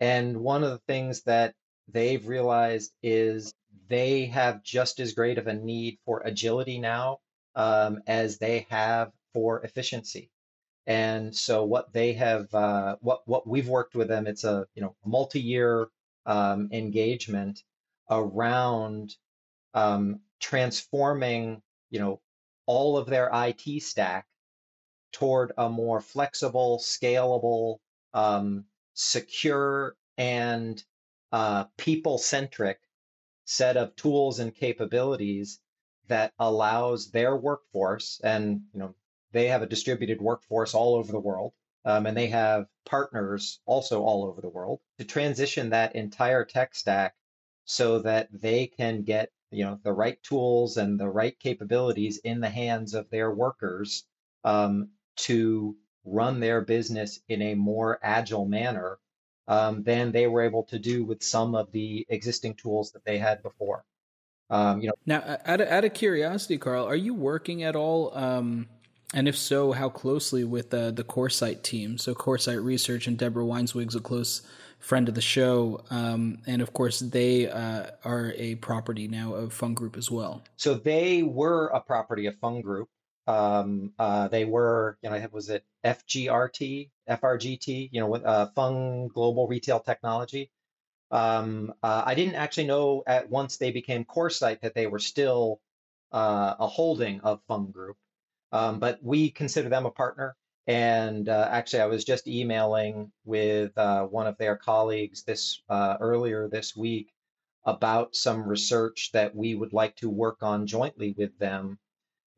[0.00, 1.54] And one of the things that
[1.86, 3.54] they've realized is
[3.86, 7.20] they have just as great of a need for agility now
[7.54, 10.30] um, as they have for efficiency.
[10.86, 14.82] And so what they have, uh, what what we've worked with them, it's a you
[14.82, 15.88] know multi-year
[16.26, 17.62] um, engagement
[18.10, 19.14] around
[19.74, 22.20] um, transforming you know
[22.66, 24.26] all of their IT stack
[25.12, 27.78] toward a more flexible, scalable,
[28.14, 30.82] um, secure, and
[31.32, 32.78] uh, people-centric
[33.44, 35.60] set of tools and capabilities
[36.10, 38.94] that allows their workforce, and you know
[39.32, 41.52] they have a distributed workforce all over the world,
[41.84, 46.74] um, and they have partners also all over the world to transition that entire tech
[46.74, 47.14] stack
[47.64, 52.40] so that they can get you know the right tools and the right capabilities in
[52.40, 54.04] the hands of their workers
[54.44, 58.98] um, to run their business in a more agile manner
[59.48, 63.18] um, than they were able to do with some of the existing tools that they
[63.18, 63.84] had before.
[64.50, 68.16] Um, you know, now out of, out of curiosity, Karl, are you working at all?
[68.16, 68.68] Um,
[69.14, 71.98] and if so, how closely with uh, the Coresight team?
[71.98, 74.42] So Coresight Research and Deborah Weinswig's a close
[74.78, 79.52] friend of the show, um, and of course they uh, are a property now of
[79.52, 80.42] Fung Group as well.
[80.56, 82.88] So they were a property of Fung Group.
[83.26, 89.46] Um, uh, they were, you know, was it FGRT, FRGT, you know, uh, Fung Global
[89.46, 90.50] Retail Technology.
[91.10, 95.60] Um, uh, I didn't actually know at once they became Coresight that they were still
[96.12, 97.96] uh, a holding of Fung Group,
[98.52, 100.36] um, but we consider them a partner.
[100.66, 106.48] And uh, actually, I was just emailing with uh, one of their colleagues this earlier
[106.48, 107.12] this week
[107.64, 111.78] about some research that we would like to work on jointly with them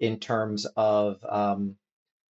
[0.01, 1.77] in terms of um,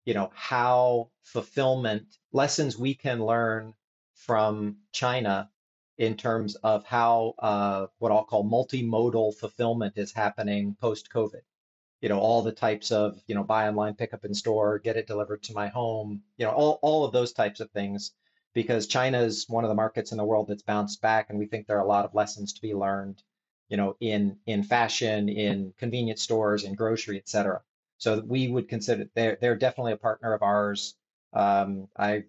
[0.05, 3.73] you know how fulfillment lessons we can learn
[4.13, 5.49] from China
[5.97, 11.41] in terms of how uh, what I'll call multimodal fulfillment is happening post COVID.
[12.01, 14.97] You know, all the types of you know buy online, pick up in store, get
[14.97, 16.23] it delivered to my home.
[16.37, 18.11] You know, all all of those types of things.
[18.53, 21.45] Because China is one of the markets in the world that's bounced back, and we
[21.45, 23.21] think there are a lot of lessons to be learned
[23.69, 27.61] you know, in in fashion, in convenience stores, in grocery, et cetera.
[27.97, 30.95] So we would consider they're they're definitely a partner of ours.
[31.33, 32.25] Um, I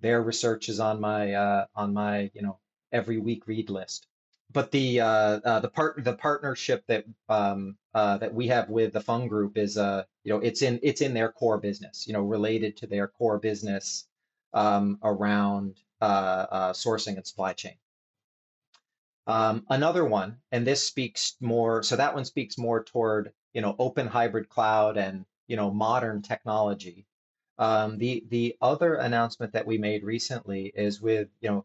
[0.00, 2.58] their research is on my uh, on my you know
[2.94, 4.06] every week read list.
[4.52, 8.92] But the uh, uh, the part the partnership that um, uh, that we have with
[8.94, 12.12] the Fung Group is uh you know it's in it's in their core business you
[12.12, 14.06] know related to their core business
[14.54, 17.74] um, around uh, uh, sourcing and supply chain.
[19.26, 23.74] Um, another one, and this speaks more, so that one speaks more toward, you know,
[23.78, 27.06] open hybrid cloud and, you know, modern technology.
[27.58, 31.64] Um, the the other announcement that we made recently is with, you know,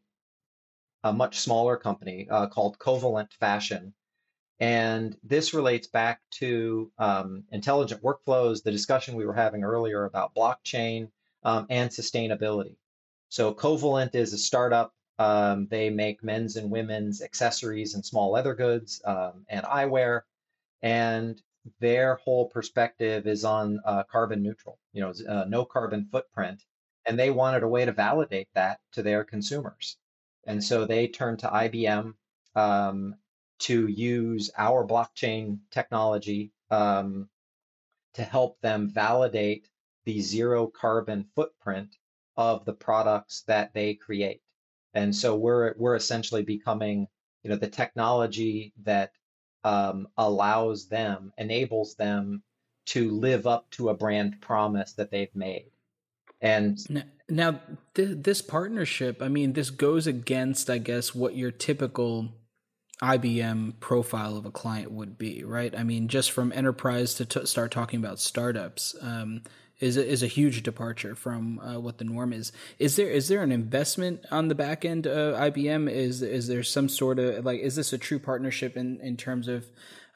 [1.03, 3.93] a much smaller company uh, called Covalent Fashion.
[4.59, 10.35] And this relates back to um, intelligent workflows, the discussion we were having earlier about
[10.35, 11.09] blockchain
[11.43, 12.75] um, and sustainability.
[13.29, 18.55] So Covalent is a startup um, they make men's and women's accessories and small leather
[18.55, 20.21] goods um, and eyewear.
[20.81, 21.39] And
[21.81, 26.63] their whole perspective is on uh, carbon neutral, you know, uh, no carbon footprint.
[27.05, 29.97] And they wanted a way to validate that to their consumers.
[30.49, 32.15] And so they turned to IBM
[32.55, 33.15] um,
[33.59, 37.29] to use our blockchain technology um,
[38.15, 39.69] to help them validate
[40.05, 41.95] the zero carbon footprint
[42.35, 44.41] of the products that they create.
[44.95, 47.07] And so we're we're essentially becoming,
[47.43, 49.11] you know, the technology that
[49.63, 52.41] um, allows them, enables them
[52.87, 55.69] to live up to a brand promise that they've made.
[56.41, 57.59] And now, now
[57.95, 62.29] th- this partnership, I mean, this goes against, I guess, what your typical
[63.01, 65.73] IBM profile of a client would be, right?
[65.77, 68.95] I mean, just from enterprise to t- start talking about startups.
[69.01, 69.41] Um,
[69.79, 72.51] is a, is a huge departure from uh, what the norm is.
[72.79, 75.89] Is there is there an investment on the back end of IBM?
[75.89, 79.47] Is is there some sort of like is this a true partnership in in terms
[79.47, 79.65] of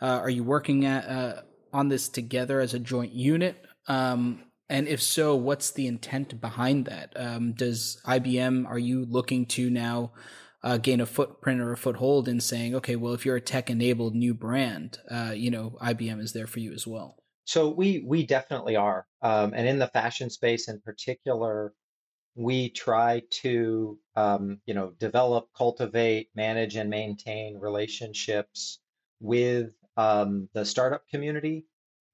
[0.01, 3.55] uh, are you working at uh, on this together as a joint unit?
[3.88, 7.14] Um, and if so, what's the intent behind that?
[7.16, 10.11] Um, does IBM are you looking to now?
[10.66, 13.70] Uh, gain a footprint or a foothold in saying, okay, well, if you're a tech
[13.70, 17.18] enabled new brand, uh, you know, IBM is there for you as well.
[17.43, 21.74] So we we definitely are, um, and in the fashion space in particular,
[22.36, 28.80] we try to um, you know develop, cultivate, manage, and maintain relationships
[29.20, 31.66] with um, the startup community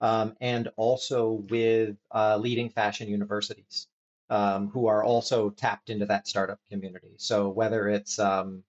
[0.02, 3.88] um, and also with uh, leading fashion universities
[4.30, 7.14] um, who are also tapped into that startup community.
[7.18, 8.64] So whether it's um,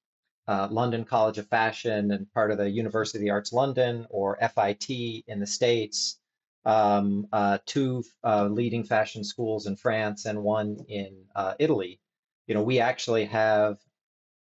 [0.49, 4.39] uh, London College of Fashion and part of the University of the Arts London or
[4.41, 4.91] FIT
[5.27, 6.19] in the States,
[6.65, 12.01] um, uh, two uh, leading fashion schools in France and one in uh, Italy.
[12.47, 13.79] You know, we actually have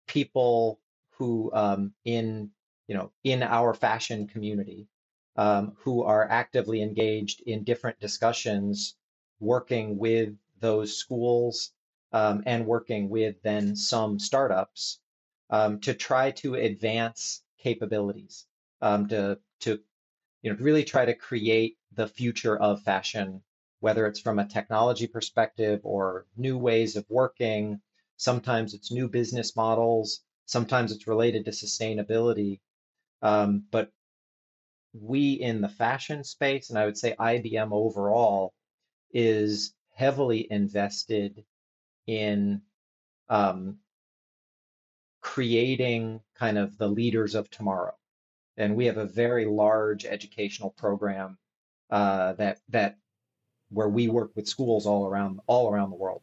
[0.07, 0.79] people
[1.17, 2.51] who um, in
[2.87, 4.87] you know in our fashion community
[5.35, 8.95] um, who are actively engaged in different discussions,
[9.39, 11.71] working with those schools
[12.13, 14.99] um, and working with then some startups
[15.49, 18.45] um, to try to advance capabilities,
[18.81, 19.79] um, to to
[20.41, 23.41] you know really try to create the future of fashion,
[23.79, 27.81] whether it's from a technology perspective or new ways of working.
[28.17, 30.21] Sometimes it's new business models.
[30.45, 32.59] Sometimes it's related to sustainability.
[33.21, 33.91] Um, but
[35.01, 38.53] we in the fashion space, and I would say IBM overall,
[39.11, 41.43] is heavily invested
[42.07, 42.61] in
[43.29, 43.77] um,
[45.21, 47.95] creating kind of the leaders of tomorrow.
[48.57, 51.37] And we have a very large educational program
[51.89, 52.97] uh, that that
[53.69, 56.21] where we work with schools all around all around the world.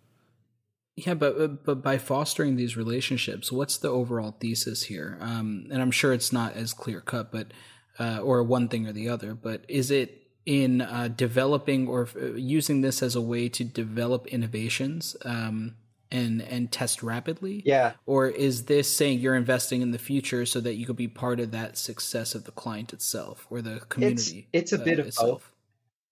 [0.96, 5.18] Yeah, but but by fostering these relationships, what's the overall thesis here?
[5.20, 7.52] Um, and I'm sure it's not as clear cut, but
[7.98, 9.34] uh, or one thing or the other.
[9.34, 14.26] But is it in uh, developing or uh, using this as a way to develop
[14.26, 15.76] innovations um,
[16.10, 17.62] and and test rapidly?
[17.64, 17.92] Yeah.
[18.06, 21.40] Or is this saying you're investing in the future so that you could be part
[21.40, 24.48] of that success of the client itself or the community?
[24.52, 25.28] It's, it's a bit uh, of itself?
[25.28, 25.48] both.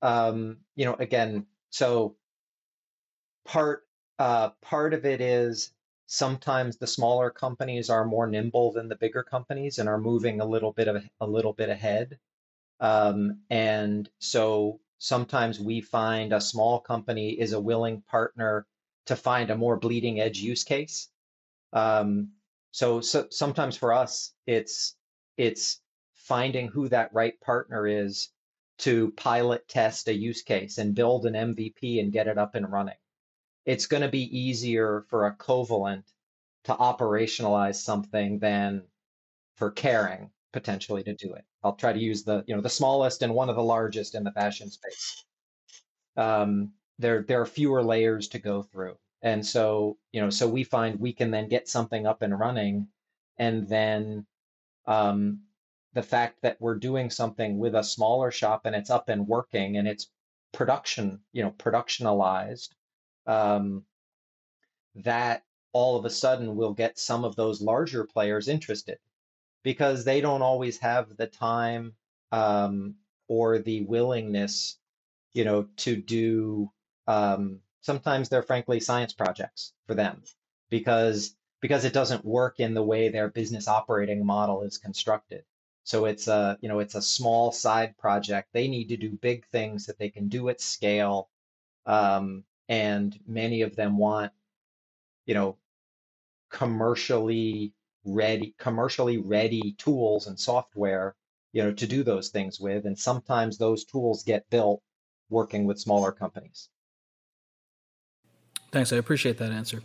[0.03, 2.17] Um, you know, again, so
[3.45, 3.85] part
[4.19, 5.73] uh, part of it is
[6.13, 10.45] sometimes the smaller companies are more nimble than the bigger companies and are moving a
[10.45, 12.19] little bit of a little bit ahead.
[12.81, 18.67] Um, and so sometimes we find a small company is a willing partner
[19.07, 21.09] to find a more bleeding edge use case.
[21.73, 22.33] Um,
[22.73, 24.97] so, so sometimes for us, it's
[25.37, 25.81] it's
[26.15, 28.31] finding who that right partner is
[28.79, 32.71] to pilot test a use case and build an MVP and get it up and
[32.71, 33.00] running.
[33.71, 36.05] It's going to be easier for a Covalent
[36.65, 38.83] to operationalize something than
[39.57, 41.45] for Kering potentially to do it.
[41.63, 44.25] I'll try to use the you know the smallest and one of the largest in
[44.25, 45.25] the fashion space.
[46.17, 50.65] Um, there there are fewer layers to go through and so you know so we
[50.65, 52.89] find we can then get something up and running
[53.39, 54.27] and then
[54.87, 55.41] um,
[55.95, 59.77] the fact that we're doing something with a smaller shop and it's up and working
[59.77, 60.11] and it's
[60.53, 62.71] production you know productionalized
[63.31, 63.85] um,
[64.97, 68.99] that all of a sudden will get some of those larger players interested
[69.63, 71.95] because they don't always have the time
[72.33, 72.97] um,
[73.29, 74.77] or the willingness
[75.33, 76.71] you know to do
[77.07, 80.23] um, sometimes they're frankly science projects for them
[80.71, 85.45] because because it doesn't work in the way their business operating model is constructed.
[85.85, 88.49] So it's a you know it's a small side project.
[88.53, 91.29] They need to do big things that they can do at scale,
[91.87, 94.33] um, and many of them want
[95.27, 95.59] you know
[96.49, 101.15] commercially ready commercially ready tools and software
[101.53, 104.81] you know to do those things with and sometimes those tools get built
[105.29, 106.71] working with smaller companies
[108.73, 108.93] Thanks.
[108.93, 109.83] I appreciate that answer.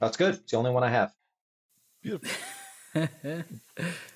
[0.00, 0.34] That's good.
[0.34, 1.12] It's the only one I have.
[2.02, 2.30] Beautiful.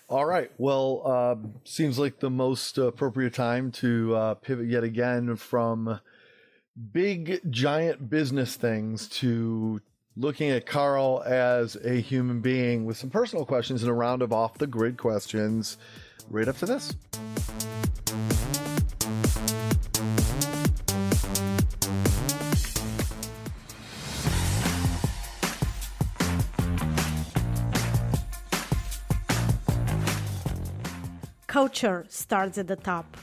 [0.09, 0.51] All right.
[0.59, 6.01] Well, uh, seems like the most appropriate time to uh, pivot yet again from
[6.93, 9.81] big, giant business things to
[10.15, 14.33] looking at Karl as a human being with some personal questions and a round of
[14.33, 15.79] off the grid questions
[16.29, 16.95] right after this.
[31.47, 33.17] Culture starts at the top,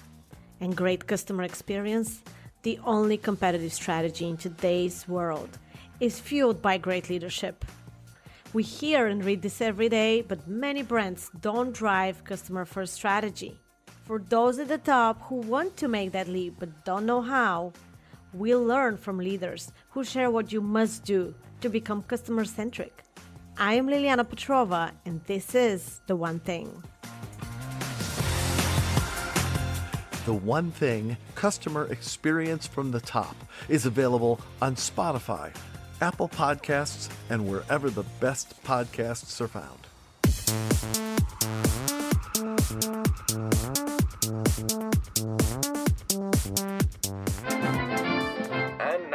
[0.59, 2.23] and great customer experience,
[2.63, 5.59] the only competitive strategy in today's world,
[5.99, 7.63] is fueled by great leadership.
[8.53, 13.59] We hear and read this every day, but many brands don't drive customer first strategy.
[14.05, 17.73] For those at the top who want to make that leap but don't know how,
[18.33, 23.03] we'll learn from leaders who share what you must do to become customer centric.
[23.57, 26.83] I am Liliana Petrova, and this is The One Thing.
[30.25, 33.35] The One Thing Customer Experience from the Top
[33.67, 35.53] is available on Spotify,
[35.99, 39.79] Apple Podcasts, and wherever the best podcasts are found.
[47.49, 47.92] And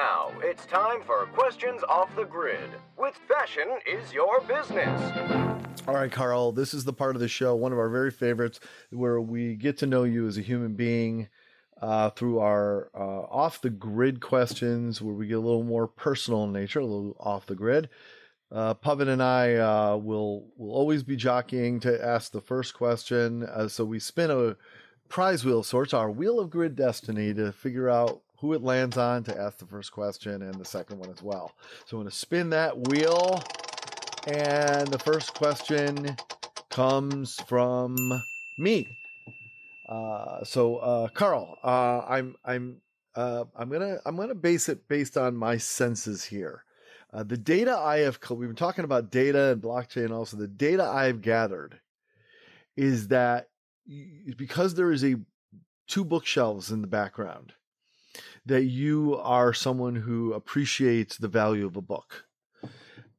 [0.08, 4.98] now it's time for questions off the grid with Fashion is Your Business.
[5.86, 8.58] All right, Karl, this is the part of the show, one of our very favorites,
[8.90, 11.28] where we get to know you as a human being
[11.82, 16.44] uh, through our uh, off the grid questions, where we get a little more personal
[16.44, 17.90] in nature, a little off the grid.
[18.50, 23.42] Uh, and I uh, will will always be jockeying to ask the first question.
[23.42, 24.56] Uh, so we spin a
[25.10, 29.24] prize wheel sorts, our wheel of grid destiny, to figure out who it lands on
[29.24, 31.52] to ask the first question and the second one as well.
[31.86, 33.42] So I'm going to spin that wheel,
[34.26, 36.16] and the first question
[36.70, 37.96] comes from
[38.58, 38.86] me.
[39.88, 42.80] Uh, so uh, Karl, uh, I'm I'm
[43.14, 46.64] uh, I'm gonna I'm gonna base it based on my senses here.
[47.12, 50.36] Uh, the data I have, we've been talking about data and blockchain also.
[50.36, 51.80] The data I've gathered
[52.76, 53.48] is that
[54.36, 55.16] because there is a
[55.86, 57.54] two bookshelves in the background,
[58.46, 62.24] that you are someone who appreciates the value of a book.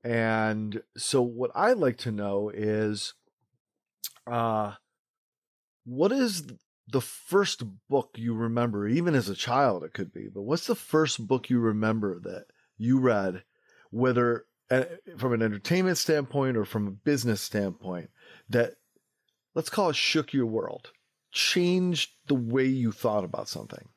[0.03, 3.13] And so, what I'd like to know is,
[4.25, 4.73] uh,
[5.85, 6.43] what is
[6.87, 10.75] the first book you remember, even as a child, it could be, but what's the
[10.75, 12.45] first book you remember that
[12.77, 13.43] you read
[13.91, 14.85] whether uh,
[15.17, 18.09] from an entertainment standpoint or from a business standpoint,
[18.49, 18.75] that
[19.55, 20.91] let's call it shook your world,
[21.31, 23.89] changed the way you thought about something?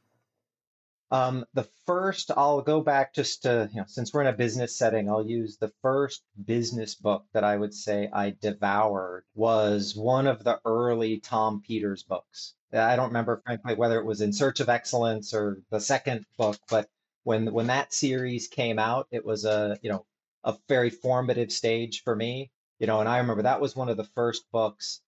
[1.13, 4.75] Um, the first, I'll go back just to, you know, since we're in a business
[4.75, 10.27] setting, I'll use the first business book that I would say I devoured was one
[10.27, 12.55] of the early Tom Peters books.
[12.73, 16.57] I don't remember, frankly, whether it was In Search of Excellence or the second book,
[16.71, 16.89] but
[17.25, 20.07] when when that series came out, it was a you know
[20.45, 22.51] a very formative stage for me.
[22.79, 25.03] You know, and I remember that was one of the first books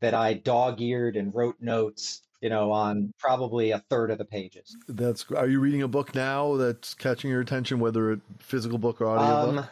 [0.00, 2.22] that I dog-eared and wrote notes.
[2.40, 4.76] You know, on probably a third of the pages.
[4.86, 5.30] That's.
[5.32, 9.08] Are you reading a book now that's catching your attention, whether a physical book or
[9.08, 9.64] audio book?
[9.64, 9.70] Um,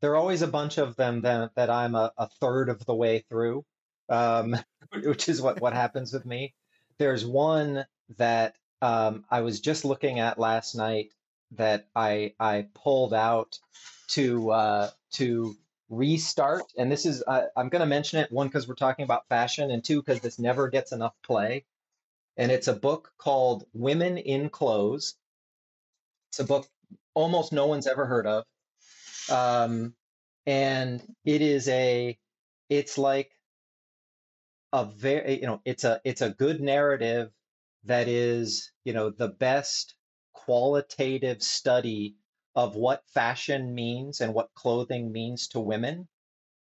[0.00, 2.94] there are always a bunch of them that, that I'm a, a third of the
[2.94, 3.64] way through,
[4.08, 4.56] um,
[5.02, 6.54] which is what, what happens with me.
[6.98, 7.86] There's one
[8.18, 11.10] that um, I was just looking at last night
[11.52, 13.58] that I I pulled out
[14.08, 15.56] to uh, to
[15.88, 19.28] restart, and this is uh, I'm going to mention it one because we're talking about
[19.28, 21.64] fashion, and two because this never gets enough play.
[22.36, 25.14] And it's a book called Women in Clothes.
[26.30, 26.68] It's a book
[27.14, 28.44] almost no one's ever heard of,
[29.30, 29.94] um,
[30.46, 32.18] and it is a
[32.68, 33.30] it's like
[34.72, 37.30] a very you know it's a it's a good narrative
[37.86, 39.94] that is, you know, the best
[40.32, 42.16] qualitative study
[42.56, 46.08] of what fashion means and what clothing means to women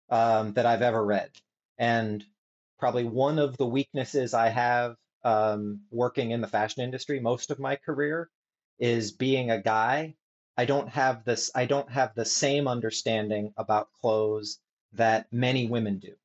[0.10, 1.32] um, that I've ever read.
[1.78, 2.24] And
[2.78, 7.60] probably one of the weaknesses I have um, working in the fashion industry most of
[7.60, 8.30] my career
[8.78, 10.16] is being a guy.
[10.58, 11.50] I don't have this.
[11.56, 14.60] I don't have the same understanding about clothes
[14.94, 16.16] that many women do.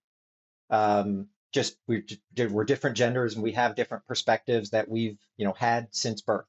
[0.69, 2.05] Um, just we're,
[2.51, 6.47] we're different genders and we have different perspectives that we've you know had since birth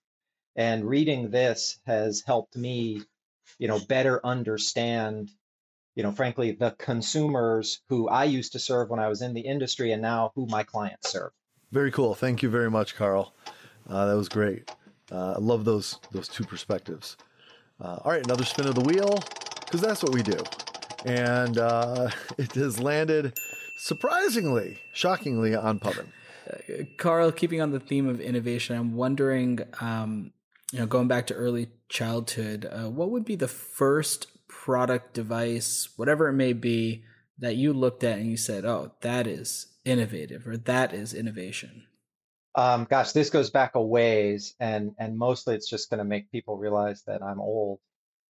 [0.55, 3.01] and reading this has helped me
[3.60, 5.30] you know better understand
[5.95, 9.41] you know frankly the consumers who i used to serve when i was in the
[9.41, 11.32] industry and now who my clients serve.
[11.72, 12.16] Very cool.
[12.16, 13.34] Thank you very much Karl.
[13.89, 14.70] Uh, that was great.
[15.12, 17.18] Uh, i love those those two perspectives.
[17.80, 19.24] Uh, all right another spin of the wheel
[19.60, 20.38] because that's what we do.
[21.06, 23.38] And uh, it has landed
[23.78, 26.08] surprisingly, shockingly on Pavan.
[26.49, 30.34] Uh, Karl, keeping on the theme of innovation, I'm wondering, um,
[30.72, 35.89] you know, going back to early childhood, uh, what would be the first product device,
[35.97, 37.03] whatever it may be,
[37.39, 41.88] that you looked at and you said, "Oh, that is innovative," or "That is innovation"?
[42.55, 46.32] Um, gosh, this goes back a ways, and and mostly it's just going to make
[46.32, 47.80] people realize that I'm old.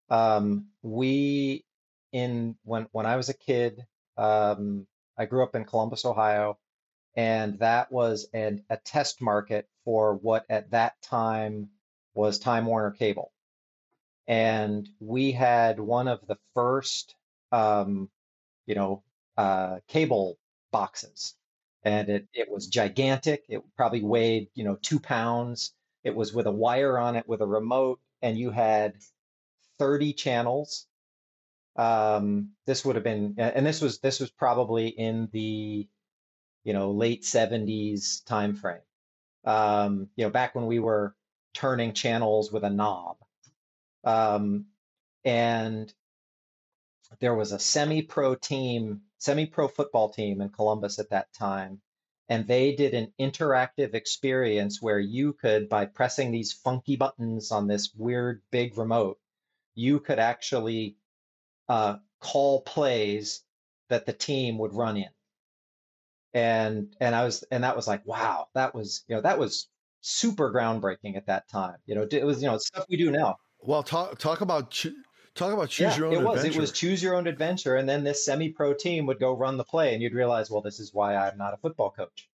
[0.10, 1.66] Um, we
[2.12, 3.86] in when when I was a kid,
[4.18, 4.88] um,
[5.18, 6.58] I grew up in Columbus, Ohio,
[7.16, 11.70] and that was an, a test market for what at that time
[12.14, 13.32] was Time Warner Cable.
[14.28, 17.16] And we had one of the first,
[17.52, 18.10] um,
[18.66, 19.04] you know,
[19.38, 20.38] uh, cable
[20.72, 21.36] boxes.
[21.84, 23.46] And it, it was gigantic.
[23.50, 25.74] It probably weighed, you know, two pounds.
[26.04, 28.96] It was with a wire on it with a remote, and you had
[29.80, 30.88] 30 channels
[31.76, 35.88] um, this would have been, and this was this was probably in the,
[36.64, 38.82] you know, late '70s timeframe.
[39.46, 41.16] Um, you know, back when we were
[41.54, 43.18] turning channels with a knob,
[44.04, 44.66] um,
[45.26, 45.94] and
[47.20, 51.82] there was a semi-pro team, semi-pro football team in Columbus at that time,
[52.30, 57.68] and they did an interactive experience where you could, by pressing these funky buttons on
[57.68, 59.20] this weird big remote,
[59.76, 60.96] you could actually
[61.68, 63.44] uh, call plays
[63.90, 65.10] that the team would run in.
[66.34, 69.68] And and I was and that was like, wow, that was you know that was
[70.02, 71.78] super groundbreaking at that time.
[71.86, 73.38] You know, it was you know stuff we do now.
[73.60, 74.72] Well, talk talk about
[75.36, 76.14] talk about choose yeah, your own.
[76.14, 76.58] It was adventure.
[76.58, 79.64] it was choose your own adventure, and then this semi-pro team would go run the
[79.64, 82.28] play, and you'd realize, well, this is why I'm not a football coach.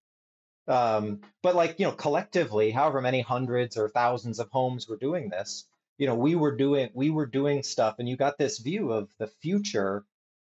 [0.66, 5.30] Um, but like you know, collectively, however many hundreds or thousands of homes were doing
[5.30, 5.66] this,
[5.98, 9.08] you know, we were doing we were doing stuff, and you got this view of
[9.18, 10.04] the future.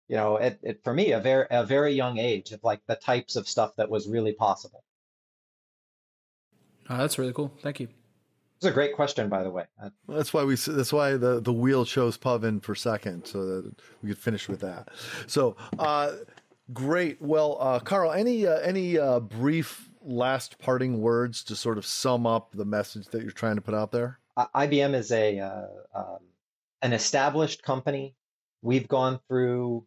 [0.07, 3.35] You know, it, for me, a very a very young age of like the types
[3.35, 4.83] of stuff that was really possible.
[6.91, 7.53] Oh, that's really cool.
[7.61, 7.87] Thank you.
[8.57, 9.63] It's a great question, by the way.
[9.81, 10.55] Uh, that's why we.
[10.55, 13.73] That's why the the wheel chose Pavan for second, so that
[14.03, 14.89] we could finish with that.
[15.25, 16.11] So, uh,
[16.73, 17.21] great.
[17.21, 22.27] Well, uh, Karl, any uh, any uh, brief last parting words to sort of sum
[22.27, 24.19] up the message that you're trying to put out there?
[24.37, 25.65] IBM is a uh,
[25.95, 26.19] um,
[26.81, 28.15] an established company.
[28.61, 29.85] We've gone through,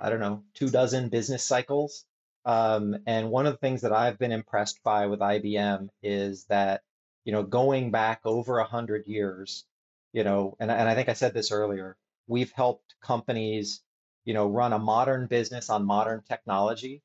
[0.00, 2.04] I don't know, two dozen business cycles.
[2.44, 6.82] Um, and one of the things that I've been impressed by with IBM is that,
[7.24, 9.64] you know, going back over a hundred years,
[10.12, 13.82] you know, and, and I think I said this earlier, we've helped companies,
[14.24, 17.02] you know, run a modern business on modern technology.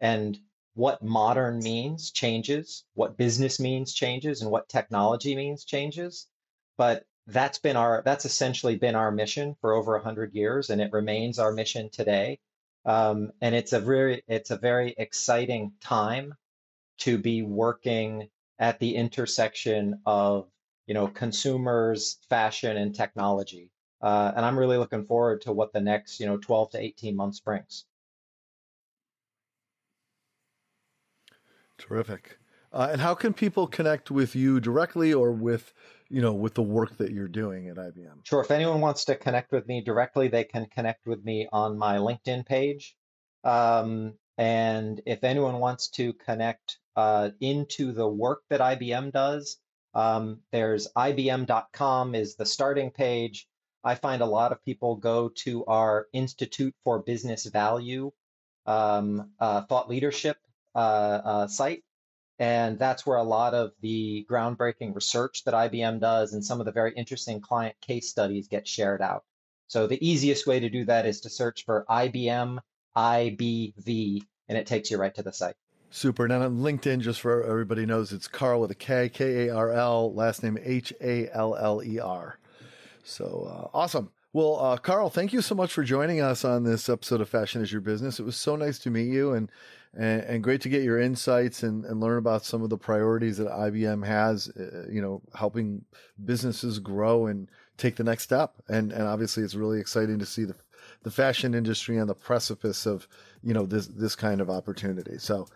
[0.00, 0.38] And
[0.74, 6.26] what modern means changes, what business means changes, and what technology means changes.
[6.78, 10.80] But that's been our that's essentially been our mission for over a hundred years, and
[10.80, 12.40] it remains our mission today.
[12.84, 16.34] Um, and it's a very it's a very exciting time
[16.98, 18.28] to be working
[18.58, 20.48] at the intersection of
[20.86, 23.70] you know consumers, fashion, and technology.
[24.02, 27.16] Uh, and I'm really looking forward to what the next you know 12 to 18
[27.16, 27.84] months brings.
[31.78, 32.38] Terrific.
[32.72, 35.72] Uh, and how can people connect with you directly or with,
[36.10, 38.24] you know, with the work that you're doing at IBM?
[38.24, 38.40] Sure.
[38.40, 41.98] If anyone wants to connect with me directly, they can connect with me on my
[41.98, 42.96] LinkedIn page.
[43.44, 49.58] Um, and if anyone wants to connect uh, into the work that IBM does,
[49.94, 53.46] um, there's IBM.com is the starting page.
[53.82, 58.12] I find a lot of people go to our Institute for Business Value
[58.66, 60.36] um, uh, thought leadership
[60.74, 61.82] uh, uh, site.
[62.40, 66.66] And that's where a lot of the groundbreaking research that IBM does and some of
[66.66, 69.24] the very interesting client case studies get shared out.
[69.68, 72.58] So the easiest way to do that is to search for IBM
[72.96, 75.54] IBV, and it takes you right to the site.
[75.90, 76.24] Super.
[76.24, 79.72] And on LinkedIn, just for everybody knows, it's Karl with a K, K A R
[79.72, 82.38] L, last name H A L L E R.
[83.02, 84.10] So uh, awesome.
[84.32, 87.60] Well, uh, Karl, thank you so much for joining us on this episode of Fashion
[87.60, 88.20] is Your Business.
[88.20, 89.50] It was so nice to meet you and
[89.96, 93.38] and, and great to get your insights and, and learn about some of the priorities
[93.38, 95.84] that IBM has, uh, you know, helping
[96.24, 98.54] businesses grow and take the next step.
[98.68, 100.54] And, and obviously it's really exciting to see the,
[101.02, 103.08] the fashion industry on the precipice of,
[103.42, 105.18] you know, this, this kind of opportunity.
[105.18, 105.46] So,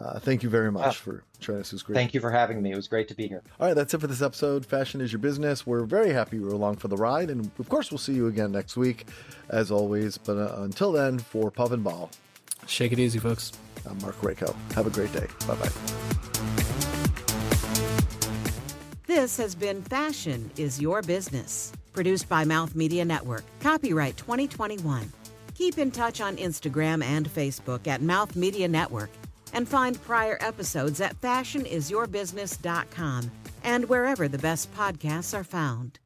[0.00, 1.68] uh, thank you very much for joining us.
[1.68, 1.94] It was great.
[1.94, 2.72] Thank you for having me.
[2.72, 3.42] It was great to be here.
[3.58, 4.64] All right, that's it for this episode.
[4.64, 5.66] Fashion is your business.
[5.66, 8.26] We're very happy you were along for the ride, and of course, we'll see you
[8.26, 9.06] again next week,
[9.50, 10.16] as always.
[10.16, 12.10] But uh, until then, for Pavan Ball,
[12.66, 13.52] shake it easy, folks.
[13.88, 14.54] I'm Mark Rako.
[14.74, 15.26] Have a great day.
[15.46, 15.70] Bye bye.
[19.06, 23.44] This has been Fashion is Your Business, produced by Mouth Media Network.
[23.60, 25.12] Copyright 2021.
[25.54, 29.10] Keep in touch on Instagram and Facebook at Mouth Media Network
[29.52, 33.30] and find prior episodes at fashionisyourbusiness.com
[33.64, 35.98] and wherever the best podcasts are found.